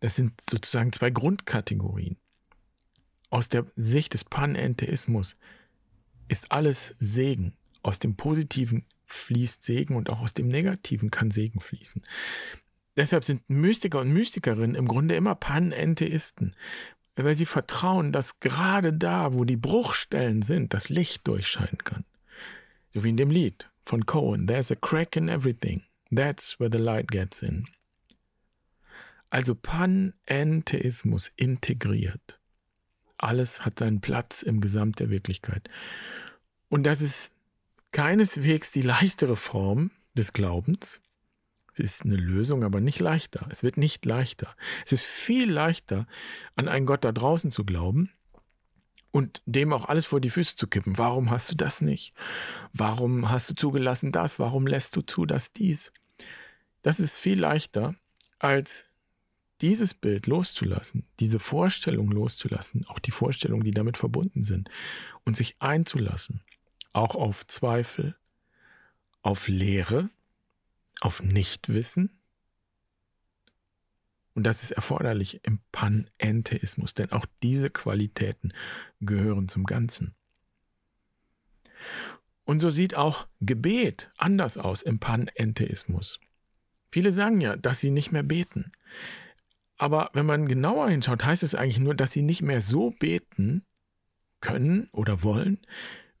Das 0.00 0.16
sind 0.16 0.32
sozusagen 0.48 0.92
zwei 0.92 1.10
Grundkategorien. 1.10 2.16
Aus 3.30 3.48
der 3.48 3.66
Sicht 3.74 4.14
des 4.14 4.24
Panentheismus 4.24 5.36
ist 6.28 6.52
alles 6.52 6.94
Segen. 6.98 7.54
Aus 7.82 7.98
dem 7.98 8.16
Positiven 8.16 8.84
fließt 9.06 9.62
Segen 9.62 9.96
und 9.96 10.10
auch 10.10 10.20
aus 10.20 10.34
dem 10.34 10.48
Negativen 10.48 11.10
kann 11.10 11.30
Segen 11.30 11.60
fließen. 11.60 12.02
Deshalb 12.96 13.24
sind 13.24 13.48
Mystiker 13.48 14.00
und 14.00 14.12
Mystikerinnen 14.12 14.76
im 14.76 14.86
Grunde 14.86 15.16
immer 15.16 15.34
Panentheisten, 15.34 16.54
weil 17.16 17.34
sie 17.34 17.46
vertrauen, 17.46 18.12
dass 18.12 18.40
gerade 18.40 18.92
da, 18.92 19.34
wo 19.34 19.44
die 19.44 19.56
Bruchstellen 19.56 20.42
sind, 20.42 20.74
das 20.74 20.88
Licht 20.88 21.26
durchscheinen 21.26 21.78
kann. 21.78 22.04
So 22.92 23.04
wie 23.04 23.10
in 23.10 23.16
dem 23.16 23.30
Lied 23.30 23.68
von 23.82 24.06
Cohen, 24.06 24.46
There's 24.46 24.70
a 24.70 24.76
crack 24.76 25.16
in 25.16 25.28
everything. 25.28 25.82
That's 26.14 26.58
where 26.60 26.70
the 26.72 26.78
light 26.78 27.08
gets 27.08 27.42
in. 27.42 27.66
Also 29.30 29.56
Panentheismus 29.56 31.32
integriert. 31.36 32.38
Alles 33.24 33.64
hat 33.64 33.78
seinen 33.78 34.00
Platz 34.00 34.42
im 34.42 34.60
Gesamt 34.60 35.00
der 35.00 35.10
Wirklichkeit. 35.10 35.68
Und 36.68 36.84
das 36.84 37.00
ist 37.00 37.32
keineswegs 37.92 38.72
die 38.72 38.82
leichtere 38.82 39.36
Form 39.36 39.90
des 40.14 40.32
Glaubens. 40.32 41.00
Es 41.72 41.80
ist 41.80 42.04
eine 42.04 42.16
Lösung, 42.16 42.62
aber 42.62 42.80
nicht 42.80 43.00
leichter. 43.00 43.46
Es 43.50 43.62
wird 43.62 43.76
nicht 43.76 44.04
leichter. 44.04 44.54
Es 44.84 44.92
ist 44.92 45.04
viel 45.04 45.50
leichter, 45.50 46.06
an 46.54 46.68
einen 46.68 46.86
Gott 46.86 47.04
da 47.04 47.12
draußen 47.12 47.50
zu 47.50 47.64
glauben 47.64 48.10
und 49.10 49.42
dem 49.46 49.72
auch 49.72 49.86
alles 49.86 50.06
vor 50.06 50.20
die 50.20 50.30
Füße 50.30 50.56
zu 50.56 50.66
kippen. 50.66 50.98
Warum 50.98 51.30
hast 51.30 51.50
du 51.50 51.54
das 51.54 51.80
nicht? 51.80 52.14
Warum 52.72 53.30
hast 53.30 53.48
du 53.50 53.54
zugelassen 53.54 54.12
das? 54.12 54.38
Warum 54.38 54.66
lässt 54.66 54.96
du 54.96 55.02
zu, 55.02 55.26
dass 55.26 55.52
dies? 55.52 55.92
Das 56.82 57.00
ist 57.00 57.16
viel 57.16 57.40
leichter, 57.40 57.94
als 58.38 58.92
dieses 59.64 59.94
Bild 59.94 60.26
loszulassen, 60.26 61.06
diese 61.20 61.38
Vorstellung 61.38 62.10
loszulassen, 62.10 62.84
auch 62.86 62.98
die 62.98 63.10
Vorstellungen, 63.10 63.64
die 63.64 63.70
damit 63.70 63.96
verbunden 63.96 64.44
sind, 64.44 64.68
und 65.24 65.38
sich 65.38 65.56
einzulassen, 65.58 66.42
auch 66.92 67.14
auf 67.14 67.46
Zweifel, 67.46 68.14
auf 69.22 69.48
Lehre, 69.48 70.10
auf 71.00 71.22
Nichtwissen. 71.22 72.10
Und 74.34 74.44
das 74.44 74.62
ist 74.62 74.72
erforderlich 74.72 75.40
im 75.44 75.60
Panentheismus, 75.72 76.92
denn 76.92 77.10
auch 77.12 77.24
diese 77.42 77.70
Qualitäten 77.70 78.52
gehören 79.00 79.48
zum 79.48 79.64
Ganzen. 79.64 80.14
Und 82.44 82.60
so 82.60 82.68
sieht 82.68 82.96
auch 82.96 83.26
Gebet 83.40 84.10
anders 84.18 84.58
aus 84.58 84.82
im 84.82 84.98
Panentheismus. 84.98 86.20
Viele 86.90 87.12
sagen 87.12 87.40
ja, 87.40 87.56
dass 87.56 87.80
sie 87.80 87.90
nicht 87.90 88.12
mehr 88.12 88.22
beten. 88.22 88.70
Aber 89.76 90.10
wenn 90.12 90.26
man 90.26 90.46
genauer 90.46 90.88
hinschaut, 90.88 91.24
heißt 91.24 91.42
es 91.42 91.54
eigentlich 91.54 91.80
nur, 91.80 91.94
dass 91.94 92.12
sie 92.12 92.22
nicht 92.22 92.42
mehr 92.42 92.60
so 92.60 92.90
beten 92.90 93.64
können 94.40 94.88
oder 94.92 95.22
wollen, 95.22 95.58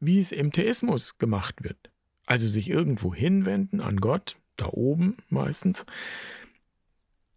wie 0.00 0.18
es 0.18 0.32
im 0.32 0.52
Theismus 0.52 1.18
gemacht 1.18 1.62
wird. 1.62 1.90
Also 2.26 2.48
sich 2.48 2.70
irgendwo 2.70 3.14
hinwenden 3.14 3.80
an 3.80 3.98
Gott, 3.98 4.36
da 4.56 4.66
oben 4.66 5.16
meistens. 5.28 5.86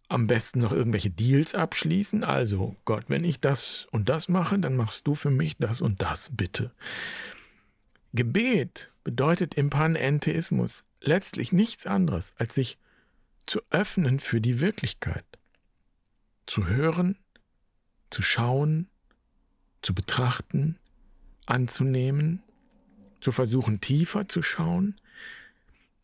Am 0.08 0.26
besten 0.26 0.60
noch 0.60 0.72
irgendwelche 0.72 1.10
Deals 1.10 1.54
abschließen. 1.54 2.24
Also, 2.24 2.76
Gott, 2.86 3.04
wenn 3.08 3.24
ich 3.24 3.40
das 3.40 3.86
und 3.90 4.08
das 4.08 4.28
mache, 4.28 4.58
dann 4.58 4.74
machst 4.74 5.06
du 5.06 5.14
für 5.14 5.30
mich 5.30 5.58
das 5.58 5.82
und 5.82 6.00
das, 6.00 6.30
bitte. 6.34 6.72
Gebet 8.14 8.90
bedeutet 9.04 9.54
im 9.54 9.68
Panentheismus 9.68 10.84
letztlich 11.02 11.52
nichts 11.52 11.86
anderes, 11.86 12.32
als 12.38 12.54
sich 12.54 12.78
zu 13.44 13.60
öffnen 13.70 14.18
für 14.18 14.40
die 14.40 14.60
Wirklichkeit 14.60 15.24
zu 16.48 16.66
hören, 16.66 17.16
zu 18.10 18.22
schauen, 18.22 18.88
zu 19.82 19.94
betrachten, 19.94 20.78
anzunehmen, 21.46 22.42
zu 23.20 23.32
versuchen 23.32 23.80
tiefer 23.80 24.28
zu 24.28 24.42
schauen. 24.42 25.00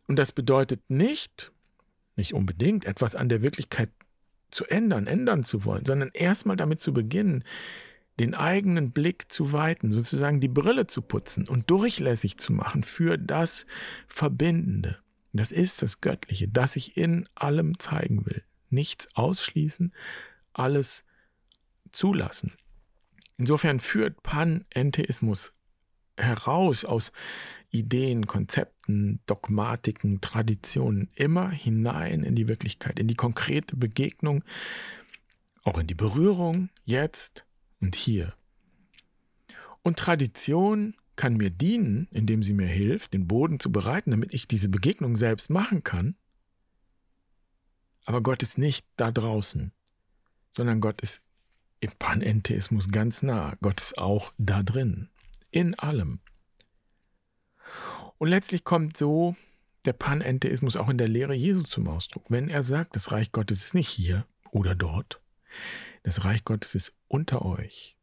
Und 0.07 0.17
das 0.17 0.33
bedeutet 0.33 0.89
nicht, 0.89 1.51
nicht 2.17 2.35
unbedingt 2.35 2.85
etwas 2.85 3.15
an 3.15 3.29
der 3.29 3.43
Wirklichkeit 3.43 3.91
zu 4.51 4.67
ändern, 4.67 5.07
ändern 5.07 5.45
zu 5.45 5.65
wollen, 5.65 5.85
sondern 5.85 6.11
erstmal 6.13 6.57
damit 6.57 6.81
zu 6.81 6.93
beginnen, 6.93 7.45
den 8.21 8.35
eigenen 8.35 8.93
Blick 8.93 9.33
zu 9.33 9.53
weiten, 9.53 9.91
sozusagen 9.91 10.41
die 10.41 10.49
Brille 10.49 10.87
zu 10.87 11.03
putzen 11.03 11.49
und 11.49 11.69
durchlässig 11.71 12.37
zu 12.37 12.53
machen 12.53 12.85
für 12.85 13.19
das 13.19 13.67
Verbindende. 14.07 14.99
Das 15.33 15.51
ist 15.51 15.83
das 15.83 16.01
Göttliche, 16.01 16.47
das 16.47 16.77
ich 16.77 16.97
in 16.97 17.29
allem 17.35 17.79
zeigen 17.81 18.25
will. 18.25 18.45
Nichts 18.71 19.09
ausschließen, 19.17 19.93
alles 20.55 21.05
zulassen. 21.93 22.53
Insofern 23.37 23.81
führt 23.81 24.23
Panentheismus 24.23 25.59
heraus 26.17 26.85
aus 26.85 27.13
Ideen, 27.71 28.27
Konzepten, 28.27 29.21
Dogmatiken, 29.27 30.21
Traditionen 30.21 31.11
immer 31.15 31.51
hinein 31.51 32.23
in 32.23 32.37
die 32.37 32.47
Wirklichkeit, 32.47 33.01
in 33.01 33.09
die 33.09 33.17
konkrete 33.17 33.77
Begegnung, 33.77 34.45
auch 35.65 35.79
in 35.79 35.89
die 35.89 35.95
Berührung 35.95 36.71
jetzt 36.85 37.45
und 37.81 37.97
hier. 37.97 38.35
Und 39.83 39.99
Tradition 39.99 40.95
kann 41.17 41.37
mir 41.37 41.51
dienen, 41.51 42.09
indem 42.11 42.43
sie 42.43 42.55
mir 42.55 42.67
hilft, 42.67 43.13
den 43.13 43.27
Boden 43.27 43.59
zu 43.61 43.73
bereiten, 43.73 44.11
damit 44.11 44.35
ich 44.35 44.47
diese 44.47 44.69
Begegnung 44.69 45.17
selbst 45.17 45.51
machen 45.51 45.83
kann. 45.83 46.17
Aber 48.05 48.23
Gott 48.23 48.43
ist 48.43 48.59
nicht 48.59 48.87
da 48.97 49.11
draußen, 49.11 49.73
sondern 50.55 50.81
Gott 50.81 51.01
ist 51.01 51.21
im 51.81 51.91
Panentheismus 51.99 52.89
ganz 52.89 53.23
nah. 53.23 53.57
Gott 53.61 53.81
ist 53.81 53.99
auch 53.99 54.33
da 54.39 54.63
drin, 54.63 55.11
in 55.51 55.75
allem. 55.79 56.21
Und 58.19 58.29
letztlich 58.29 58.65
kommt 58.65 58.97
so 58.97 59.37
der 59.85 59.93
Panentheismus 59.93 60.77
auch 60.77 60.89
in 60.89 60.99
der 60.99 61.09
Lehre 61.09 61.35
Jesu 61.35 61.63
zum 61.63 61.89
Ausdruck. 61.89 62.31
Wenn 62.31 62.49
er 62.49 62.63
sagt, 62.63 62.97
das 62.97 63.13
Reich 63.13 63.33
Gottes 63.33 63.65
ist 63.65 63.75
nicht 63.75 63.89
hier 63.89 64.27
oder 64.51 64.75
dort, 64.75 65.21
das 66.05 66.25
Reich 66.25 66.45
Gottes 66.45 66.75
ist 66.75 66.95
unter 67.09 67.45
euch. 67.45 67.97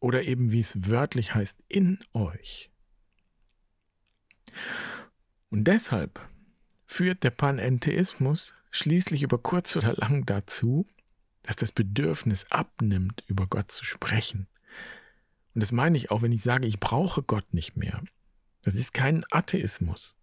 Oder 0.00 0.22
eben 0.22 0.50
wie 0.50 0.60
es 0.60 0.88
wörtlich 0.88 1.34
heißt, 1.34 1.62
in 1.68 2.00
euch. 2.14 2.70
Und 5.50 5.64
deshalb 5.64 6.20
führt 6.86 7.22
der 7.22 7.30
Panentheismus 7.30 8.54
schließlich 8.70 9.22
über 9.22 9.38
kurz 9.38 9.76
oder 9.76 9.94
lang 9.94 10.24
dazu, 10.26 10.86
dass 11.42 11.56
das 11.56 11.72
Bedürfnis 11.72 12.46
abnimmt, 12.50 13.24
über 13.26 13.46
Gott 13.46 13.70
zu 13.70 13.84
sprechen. 13.84 14.46
Und 15.54 15.62
das 15.62 15.72
meine 15.72 15.96
ich 15.96 16.10
auch, 16.10 16.22
wenn 16.22 16.32
ich 16.32 16.42
sage, 16.42 16.66
ich 16.66 16.80
brauche 16.80 17.22
Gott 17.22 17.54
nicht 17.54 17.76
mehr. 17.76 18.02
Das 18.62 18.74
ist 18.74 18.92
kein 18.92 19.24
Atheismus. 19.30 20.16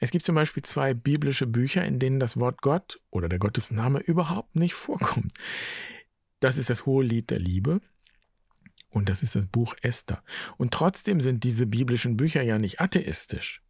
Es 0.00 0.10
gibt 0.10 0.24
zum 0.24 0.34
Beispiel 0.34 0.64
zwei 0.64 0.94
biblische 0.94 1.46
Bücher, 1.46 1.84
in 1.84 2.00
denen 2.00 2.18
das 2.18 2.36
Wort 2.36 2.60
Gott 2.62 3.00
oder 3.10 3.28
der 3.28 3.38
Gottesname 3.38 4.00
überhaupt 4.00 4.56
nicht 4.56 4.74
vorkommt. 4.74 5.32
Das 6.40 6.58
ist 6.58 6.70
das 6.70 6.86
Hohe 6.86 7.04
Lied 7.04 7.30
der 7.30 7.38
Liebe 7.38 7.80
und 8.90 9.08
das 9.08 9.22
ist 9.22 9.36
das 9.36 9.46
Buch 9.46 9.76
Esther. 9.80 10.24
Und 10.56 10.74
trotzdem 10.74 11.20
sind 11.20 11.44
diese 11.44 11.66
biblischen 11.66 12.16
Bücher 12.16 12.42
ja 12.42 12.58
nicht 12.58 12.80
atheistisch. 12.80 13.62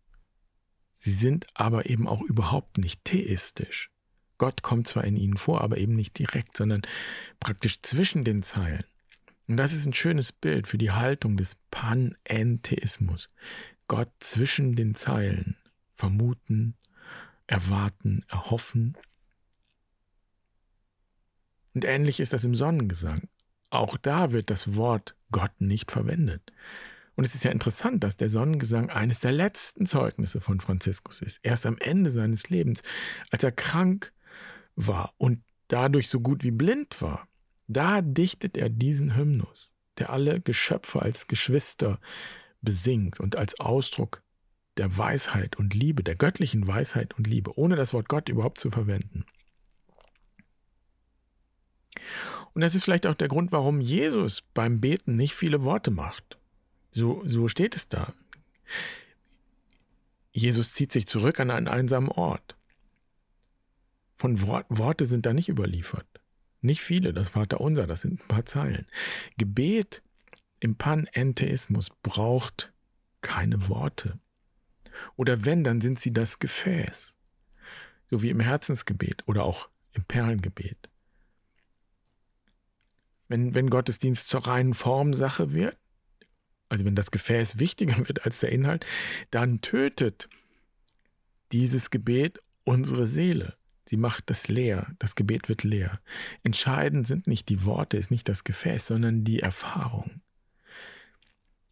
Sie 0.96 1.12
sind 1.12 1.46
aber 1.52 1.90
eben 1.90 2.08
auch 2.08 2.22
überhaupt 2.22 2.78
nicht 2.78 3.04
theistisch. 3.04 3.91
Gott 4.42 4.62
kommt 4.62 4.88
zwar 4.88 5.04
in 5.04 5.16
ihnen 5.16 5.36
vor, 5.36 5.60
aber 5.60 5.76
eben 5.76 5.94
nicht 5.94 6.18
direkt, 6.18 6.56
sondern 6.56 6.82
praktisch 7.38 7.80
zwischen 7.82 8.24
den 8.24 8.42
Zeilen. 8.42 8.82
Und 9.46 9.56
das 9.56 9.72
ist 9.72 9.86
ein 9.86 9.94
schönes 9.94 10.32
Bild 10.32 10.66
für 10.66 10.78
die 10.78 10.90
Haltung 10.90 11.36
des 11.36 11.54
Panentheismus. 11.70 13.30
Gott 13.86 14.10
zwischen 14.18 14.74
den 14.74 14.96
Zeilen 14.96 15.58
vermuten, 15.94 16.74
erwarten, 17.46 18.24
erhoffen. 18.26 18.98
Und 21.72 21.84
ähnlich 21.84 22.18
ist 22.18 22.32
das 22.32 22.44
im 22.44 22.56
Sonnengesang. 22.56 23.28
Auch 23.70 23.96
da 23.96 24.32
wird 24.32 24.50
das 24.50 24.74
Wort 24.74 25.14
Gott 25.30 25.52
nicht 25.60 25.92
verwendet. 25.92 26.52
Und 27.14 27.22
es 27.22 27.36
ist 27.36 27.44
ja 27.44 27.52
interessant, 27.52 28.02
dass 28.02 28.16
der 28.16 28.28
Sonnengesang 28.28 28.90
eines 28.90 29.20
der 29.20 29.30
letzten 29.30 29.86
Zeugnisse 29.86 30.40
von 30.40 30.60
Franziskus 30.60 31.22
ist. 31.22 31.38
Erst 31.44 31.64
am 31.64 31.78
Ende 31.78 32.10
seines 32.10 32.50
Lebens, 32.50 32.82
als 33.30 33.44
er 33.44 33.52
krank 33.52 34.12
war 34.76 35.14
und 35.18 35.42
dadurch 35.68 36.08
so 36.08 36.20
gut 36.20 36.44
wie 36.44 36.50
blind 36.50 37.00
war, 37.00 37.28
da 37.68 38.02
dichtet 38.02 38.56
er 38.56 38.68
diesen 38.68 39.16
Hymnus, 39.16 39.74
der 39.98 40.10
alle 40.10 40.40
Geschöpfe 40.40 41.02
als 41.02 41.26
Geschwister 41.26 41.98
besingt 42.60 43.20
und 43.20 43.36
als 43.36 43.58
Ausdruck 43.60 44.22
der 44.76 44.96
Weisheit 44.96 45.56
und 45.56 45.74
Liebe, 45.74 46.02
der 46.02 46.16
göttlichen 46.16 46.66
Weisheit 46.66 47.14
und 47.14 47.26
Liebe, 47.26 47.58
ohne 47.58 47.76
das 47.76 47.92
Wort 47.92 48.08
Gott 48.08 48.28
überhaupt 48.28 48.58
zu 48.58 48.70
verwenden. 48.70 49.24
Und 52.54 52.60
das 52.60 52.74
ist 52.74 52.84
vielleicht 52.84 53.06
auch 53.06 53.14
der 53.14 53.28
Grund, 53.28 53.52
warum 53.52 53.80
Jesus 53.80 54.42
beim 54.54 54.80
Beten 54.80 55.14
nicht 55.14 55.34
viele 55.34 55.62
Worte 55.62 55.90
macht. 55.90 56.38
So, 56.90 57.22
so 57.24 57.48
steht 57.48 57.74
es 57.74 57.88
da. 57.88 58.12
Jesus 60.32 60.72
zieht 60.72 60.92
sich 60.92 61.06
zurück 61.06 61.40
an 61.40 61.50
einen 61.50 61.68
einsamen 61.68 62.08
Ort. 62.08 62.56
Von 64.22 64.40
Wort, 64.46 64.66
Worte 64.68 65.04
sind 65.06 65.26
da 65.26 65.32
nicht 65.32 65.48
überliefert. 65.48 66.06
Nicht 66.60 66.80
viele, 66.80 67.12
das 67.12 67.30
Vaterunser, 67.30 67.88
das 67.88 68.02
sind 68.02 68.20
ein 68.20 68.28
paar 68.28 68.44
Zeilen. 68.44 68.86
Gebet 69.36 70.00
im 70.60 70.76
Panentheismus 70.76 71.88
braucht 72.04 72.72
keine 73.20 73.68
Worte. 73.68 74.20
Oder 75.16 75.44
wenn, 75.44 75.64
dann 75.64 75.80
sind 75.80 75.98
sie 75.98 76.12
das 76.12 76.38
Gefäß. 76.38 77.16
So 78.12 78.22
wie 78.22 78.30
im 78.30 78.38
Herzensgebet 78.38 79.26
oder 79.26 79.42
auch 79.42 79.68
im 79.92 80.04
Perlengebet. 80.04 80.88
Wenn, 83.26 83.56
wenn 83.56 83.70
Gottesdienst 83.70 84.28
zur 84.28 84.46
reinen 84.46 84.74
Formsache 84.74 85.52
wird, 85.52 85.76
also 86.68 86.84
wenn 86.84 86.94
das 86.94 87.10
Gefäß 87.10 87.58
wichtiger 87.58 87.98
wird 88.06 88.24
als 88.24 88.38
der 88.38 88.52
Inhalt, 88.52 88.86
dann 89.32 89.58
tötet 89.58 90.28
dieses 91.50 91.90
Gebet 91.90 92.40
unsere 92.62 93.08
Seele. 93.08 93.56
Sie 93.92 93.98
macht 93.98 94.30
das 94.30 94.48
leer, 94.48 94.86
das 94.98 95.16
Gebet 95.16 95.50
wird 95.50 95.64
leer. 95.64 96.00
Entscheidend 96.42 97.06
sind 97.06 97.26
nicht 97.26 97.50
die 97.50 97.66
Worte, 97.66 97.98
ist 97.98 98.10
nicht 98.10 98.26
das 98.26 98.42
Gefäß, 98.42 98.86
sondern 98.86 99.22
die 99.22 99.40
Erfahrung. 99.40 100.22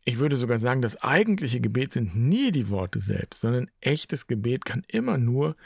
Ich 0.04 0.18
würde 0.18 0.36
sogar 0.36 0.58
sagen, 0.58 0.82
das 0.82 1.00
eigentliche 1.02 1.62
Gebet 1.62 1.94
sind 1.94 2.14
nie 2.14 2.50
die 2.50 2.68
Worte 2.68 2.98
selbst, 2.98 3.40
sondern 3.40 3.70
echtes 3.80 4.26
Gebet 4.26 4.66
kann 4.66 4.82
immer 4.86 5.16
nur, 5.16 5.56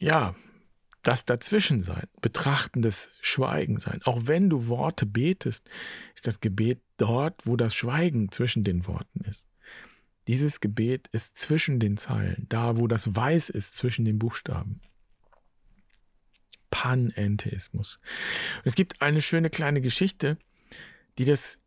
ja, 0.00 0.34
das 1.04 1.24
Dazwischen 1.24 1.82
sein, 1.82 2.08
betrachtendes 2.20 3.08
Schweigen 3.20 3.78
sein. 3.78 4.00
Auch 4.02 4.22
wenn 4.24 4.50
du 4.50 4.66
Worte 4.66 5.06
betest, 5.06 5.70
ist 6.16 6.26
das 6.26 6.40
Gebet 6.40 6.80
dort, 6.96 7.46
wo 7.46 7.54
das 7.54 7.76
Schweigen 7.76 8.32
zwischen 8.32 8.64
den 8.64 8.88
Worten 8.88 9.20
ist. 9.20 9.46
Dieses 10.26 10.58
Gebet 10.58 11.06
ist 11.12 11.38
zwischen 11.38 11.78
den 11.78 11.96
Zeilen, 11.96 12.46
da 12.48 12.76
wo 12.76 12.88
das 12.88 13.14
Weiß 13.14 13.50
ist 13.50 13.76
zwischen 13.76 14.04
den 14.04 14.18
Buchstaben. 14.18 14.80
Panentheismus. 16.76 17.98
Es 18.62 18.74
gibt 18.74 19.00
eine 19.00 19.22
schöne 19.22 19.48
kleine 19.48 19.80
Geschichte, 19.80 20.36
die 21.16 21.24
das, 21.24 21.58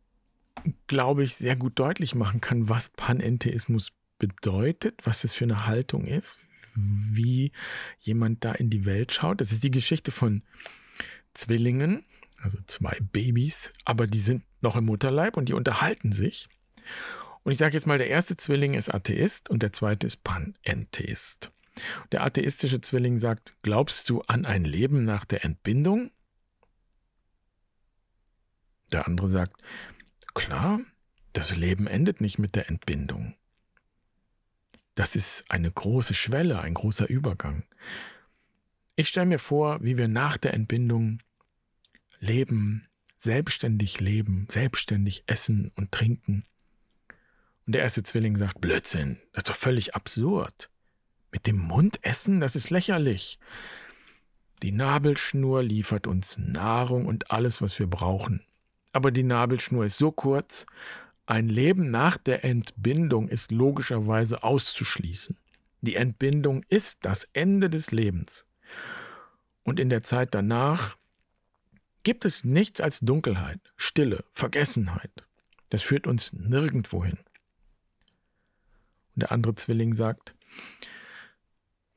glaube 0.86 1.24
ich, 1.24 1.34
sehr 1.34 1.56
gut 1.56 1.80
deutlich 1.80 2.14
machen 2.14 2.40
kann, 2.40 2.68
was 2.68 2.90
Panentheismus 2.90 3.90
bedeutet, 4.20 5.00
was 5.02 5.24
es 5.24 5.32
für 5.32 5.44
eine 5.44 5.66
Haltung 5.66 6.04
ist, 6.04 6.38
wie 6.76 7.50
jemand 7.98 8.44
da 8.44 8.52
in 8.52 8.70
die 8.70 8.84
Welt 8.84 9.12
schaut. 9.12 9.40
Das 9.40 9.50
ist 9.50 9.64
die 9.64 9.72
Geschichte 9.72 10.12
von 10.12 10.44
Zwillingen, 11.34 12.04
also 12.40 12.58
zwei 12.68 12.96
Babys, 13.00 13.72
aber 13.84 14.06
die 14.06 14.20
sind 14.20 14.44
noch 14.60 14.76
im 14.76 14.84
Mutterleib 14.84 15.36
und 15.36 15.48
die 15.48 15.54
unterhalten 15.54 16.12
sich. 16.12 16.48
Und 17.42 17.50
ich 17.50 17.58
sage 17.58 17.74
jetzt 17.74 17.86
mal, 17.86 17.98
der 17.98 18.10
erste 18.10 18.36
Zwilling 18.36 18.74
ist 18.74 18.94
Atheist 18.94 19.50
und 19.50 19.64
der 19.64 19.72
zweite 19.72 20.06
ist 20.06 20.22
Panentheist. 20.22 21.50
Der 22.12 22.24
atheistische 22.24 22.80
Zwilling 22.80 23.18
sagt, 23.18 23.54
glaubst 23.62 24.08
du 24.10 24.22
an 24.22 24.44
ein 24.44 24.64
Leben 24.64 25.04
nach 25.04 25.24
der 25.24 25.44
Entbindung? 25.44 26.10
Der 28.92 29.06
andere 29.06 29.28
sagt, 29.28 29.62
klar, 30.34 30.80
das 31.32 31.54
Leben 31.56 31.86
endet 31.86 32.20
nicht 32.20 32.38
mit 32.38 32.56
der 32.56 32.68
Entbindung. 32.68 33.34
Das 34.94 35.14
ist 35.14 35.50
eine 35.50 35.70
große 35.70 36.14
Schwelle, 36.14 36.60
ein 36.60 36.74
großer 36.74 37.08
Übergang. 37.08 37.64
Ich 38.96 39.08
stelle 39.08 39.26
mir 39.26 39.38
vor, 39.38 39.82
wie 39.82 39.96
wir 39.96 40.08
nach 40.08 40.36
der 40.36 40.52
Entbindung 40.54 41.22
leben, 42.18 42.86
selbstständig 43.16 44.00
leben, 44.00 44.46
selbstständig 44.50 45.24
essen 45.26 45.70
und 45.76 45.92
trinken. 45.92 46.44
Und 47.66 47.74
der 47.74 47.82
erste 47.82 48.02
Zwilling 48.02 48.36
sagt, 48.36 48.60
Blödsinn, 48.60 49.18
das 49.32 49.42
ist 49.42 49.50
doch 49.50 49.56
völlig 49.56 49.94
absurd. 49.94 50.70
Mit 51.32 51.46
dem 51.46 51.58
Mund 51.58 51.98
essen, 52.02 52.40
das 52.40 52.56
ist 52.56 52.70
lächerlich. 52.70 53.38
Die 54.62 54.72
Nabelschnur 54.72 55.62
liefert 55.62 56.06
uns 56.06 56.38
Nahrung 56.38 57.06
und 57.06 57.30
alles, 57.30 57.62
was 57.62 57.78
wir 57.78 57.86
brauchen. 57.86 58.44
Aber 58.92 59.10
die 59.10 59.22
Nabelschnur 59.22 59.84
ist 59.84 59.98
so 59.98 60.10
kurz, 60.10 60.66
ein 61.26 61.48
Leben 61.48 61.90
nach 61.90 62.16
der 62.16 62.44
Entbindung 62.44 63.28
ist 63.28 63.52
logischerweise 63.52 64.42
auszuschließen. 64.42 65.38
Die 65.80 65.94
Entbindung 65.94 66.64
ist 66.68 67.04
das 67.04 67.28
Ende 67.32 67.70
des 67.70 67.90
Lebens. 67.92 68.44
Und 69.62 69.78
in 69.78 69.88
der 69.88 70.02
Zeit 70.02 70.34
danach 70.34 70.96
gibt 72.02 72.24
es 72.24 72.44
nichts 72.44 72.80
als 72.80 73.00
Dunkelheit, 73.00 73.60
Stille, 73.76 74.24
Vergessenheit. 74.32 75.24
Das 75.68 75.82
führt 75.82 76.06
uns 76.06 76.32
nirgendwo 76.32 77.04
hin. 77.04 77.18
Und 79.14 79.22
der 79.22 79.32
andere 79.32 79.54
Zwilling 79.54 79.94
sagt, 79.94 80.34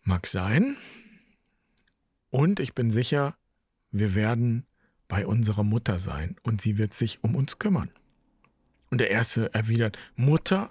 mag 0.03 0.27
sein. 0.27 0.77
Und 2.29 2.59
ich 2.59 2.73
bin 2.73 2.91
sicher, 2.91 3.35
wir 3.91 4.15
werden 4.15 4.65
bei 5.07 5.25
unserer 5.27 5.63
Mutter 5.63 5.99
sein 5.99 6.35
und 6.43 6.61
sie 6.61 6.77
wird 6.77 6.93
sich 6.93 7.23
um 7.23 7.35
uns 7.35 7.59
kümmern. 7.59 7.91
Und 8.89 8.99
der 8.99 9.11
erste 9.11 9.53
erwidert, 9.53 9.97
Mutter? 10.15 10.69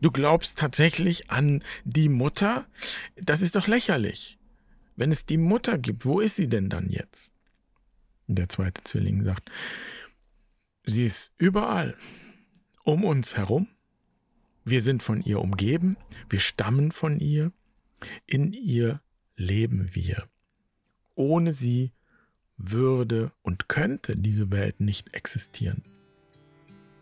Du 0.00 0.10
glaubst 0.10 0.58
tatsächlich 0.58 1.30
an 1.30 1.62
die 1.84 2.08
Mutter? 2.08 2.66
Das 3.16 3.42
ist 3.42 3.56
doch 3.56 3.66
lächerlich. 3.66 4.38
Wenn 4.96 5.12
es 5.12 5.24
die 5.26 5.38
Mutter 5.38 5.78
gibt, 5.78 6.04
wo 6.04 6.20
ist 6.20 6.36
sie 6.36 6.48
denn 6.48 6.68
dann 6.68 6.90
jetzt? 6.90 7.32
Der 8.26 8.48
zweite 8.48 8.82
Zwilling 8.84 9.22
sagt, 9.24 9.50
sie 10.84 11.04
ist 11.04 11.32
überall, 11.38 11.96
um 12.84 13.04
uns 13.04 13.36
herum. 13.36 13.68
Wir 14.64 14.82
sind 14.82 15.02
von 15.02 15.22
ihr 15.22 15.40
umgeben, 15.40 15.96
wir 16.28 16.40
stammen 16.40 16.92
von 16.92 17.20
ihr, 17.20 17.52
in 18.26 18.52
ihr 18.52 19.00
leben 19.36 19.90
wir. 19.94 20.28
Ohne 21.14 21.52
sie 21.52 21.92
würde 22.56 23.32
und 23.42 23.68
könnte 23.68 24.16
diese 24.16 24.50
Welt 24.50 24.80
nicht 24.80 25.14
existieren. 25.14 25.82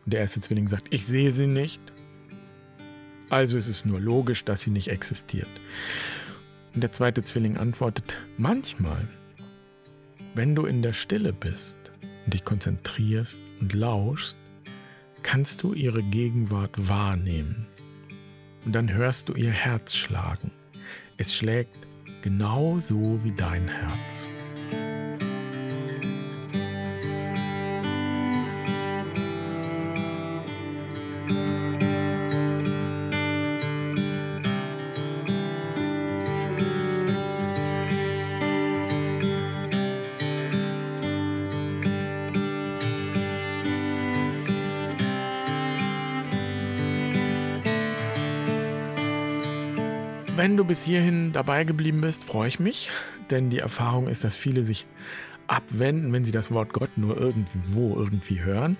Und 0.05 0.13
der 0.13 0.21
erste 0.21 0.41
Zwilling 0.41 0.69
sagt, 0.69 0.93
ich 0.93 1.07
sehe 1.07 1.31
sie 1.33 1.47
nicht, 1.47 1.81
also 3.29 3.57
ist 3.57 3.67
es 3.67 3.85
nur 3.85 4.01
logisch, 4.01 4.45
dass 4.45 4.61
sie 4.61 4.71
nicht 4.71 4.89
existiert. 4.89 5.49
Und 6.75 6.83
der 6.83 6.93
zweite 6.93 7.25
Zwilling 7.25 7.57
antwortet, 7.57 8.21
manchmal, 8.37 9.09
wenn 10.35 10.55
du 10.55 10.67
in 10.67 10.83
der 10.83 10.93
Stille 10.93 11.33
bist 11.33 11.77
und 12.25 12.35
dich 12.35 12.45
konzentrierst 12.45 13.41
und 13.61 13.73
lauschst, 13.73 14.37
kannst 15.23 15.63
du 15.63 15.73
ihre 15.73 16.03
Gegenwart 16.03 16.89
wahrnehmen. 16.89 17.67
Und 18.65 18.75
dann 18.75 18.93
hörst 18.93 19.29
du 19.29 19.35
ihr 19.35 19.51
Herz 19.51 19.97
schlagen. 19.97 20.53
Es 21.19 21.35
schlägt 21.35 21.89
genauso 22.21 23.19
wie 23.25 23.33
dein 23.33 23.67
Herz. 23.69 24.29
Wenn 50.57 50.63
du 50.63 50.69
bis 50.69 50.85
hierhin 50.85 51.33
dabei 51.33 51.65
geblieben 51.65 52.01
bist, 52.01 52.25
freue 52.25 52.49
ich 52.49 52.59
mich, 52.59 52.91
denn 53.29 53.51
die 53.51 53.59
Erfahrung 53.59 54.09
ist, 54.09 54.25
dass 54.25 54.39
viele 54.39 54.65
sich 54.65 54.87
abwenden, 55.49 56.15
wenn 56.15 56.25
sie 56.25 56.33
das 56.33 56.51
Wort 56.51 56.73
Gott 56.73 56.97
nur 56.97 57.19
irgendwo 57.19 57.95
irgendwie 57.95 58.41
hören. 58.41 58.79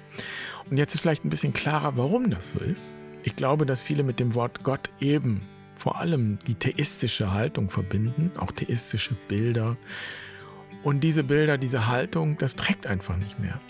Und 0.71 0.79
jetzt 0.79 0.95
ist 0.95 1.03
vielleicht 1.03 1.27
ein 1.27 1.29
bisschen 1.29 1.53
klarer, 1.53 1.99
warum 1.99 2.31
das 2.31 2.53
so 2.53 2.61
ist. 2.61 2.95
Ich 3.25 3.37
glaube, 3.37 3.67
dass 3.67 3.83
viele 3.83 4.05
mit 4.05 4.21
dem 4.21 4.35
Wort 4.35 4.65
Gott 4.65 4.91
eben 5.01 5.43
vor 5.77 6.01
allem 6.01 6.39
die 6.47 6.55
theistische 6.55 7.35
Haltung 7.35 7.69
verbinden, 7.69 8.33
auch 8.39 8.53
theistische 8.53 9.15
Bilder. 9.29 9.77
Und 10.83 11.05
diese 11.05 11.25
Bilder, 11.25 11.59
diese 11.59 11.89
Haltung, 11.89 12.39
das 12.39 12.57
trägt 12.57 12.87
einfach 12.87 13.19
nicht 13.19 13.39
mehr. 13.39 13.61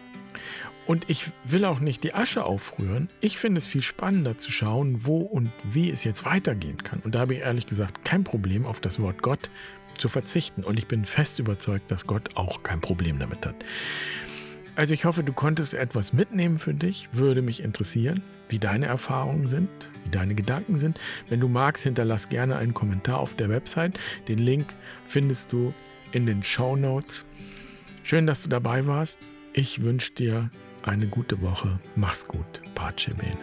Und 0.87 1.11
ich 1.11 1.33
will 1.45 1.65
auch 1.65 1.81
nicht 1.81 2.05
die 2.05 2.15
Asche 2.15 2.45
aufrühren. 2.45 3.09
Ich 3.21 3.39
finde 3.39 3.59
es 3.59 3.67
viel 3.67 3.83
spannender 3.83 4.39
zu 4.39 4.53
schauen, 4.53 5.05
wo 5.05 5.19
und 5.19 5.51
wie 5.65 5.91
es 5.91 6.05
jetzt 6.05 6.25
weitergehen 6.25 6.83
kann. 6.83 7.01
Und 7.01 7.15
da 7.15 7.21
habe 7.21 7.35
ich 7.35 7.41
ehrlich 7.41 7.67
gesagt 7.67 8.05
kein 8.05 8.23
Problem, 8.23 8.65
auf 8.65 8.81
das 8.81 9.01
Wort 9.01 9.21
Gott 9.21 9.51
zu 9.99 10.09
verzichten. 10.09 10.63
Und 10.63 10.79
ich 10.79 10.87
bin 10.87 11.05
fest 11.05 11.41
überzeugt, 11.41 11.91
dass 11.91 12.07
Gott 12.07 12.37
auch 12.37 12.63
kein 12.63 12.81
Problem 12.81 13.19
damit 13.19 13.45
hat. 13.45 13.57
Also 14.77 14.95
ich 14.95 15.07
hoffe, 15.07 15.25
du 15.25 15.33
konntest 15.33 15.75
etwas 15.75 16.13
mitnehmen 16.13 16.59
für 16.59 16.75
dich. 16.75 17.09
Würde 17.11 17.43
mich 17.43 17.63
interessieren, 17.63 18.23
wie 18.49 18.59
deine 18.59 18.87
Erfahrungen 18.87 19.49
sind, 19.49 19.69
wie 20.05 20.11
deine 20.11 20.35
Gedanken 20.35 20.79
sind. 20.79 21.01
Wenn 21.29 21.41
du 21.41 21.49
magst, 21.49 21.83
hinterlass 21.83 22.29
gerne 22.29 22.57
einen 22.57 22.75
Kommentar 22.75 23.19
auf 23.19 23.35
der 23.35 23.49
Website. 23.49 23.99
Den 24.29 24.39
Link 24.39 24.67
findest 25.07 25.53
du 25.53 25.75
in 26.13 26.27
den 26.27 26.45
Show 26.45 26.77
Notes. 26.77 27.25
Schön, 28.05 28.27
dass 28.27 28.43
du 28.43 28.49
dabei 28.49 28.87
warst. 28.87 29.19
Ich 29.53 29.83
wünsche 29.83 30.13
dir 30.13 30.51
eine 30.87 31.07
gute 31.07 31.41
Woche. 31.43 31.79
Mach's 31.97 32.27
gut. 32.27 32.63
Pace 32.75 33.11
bene. 33.17 33.39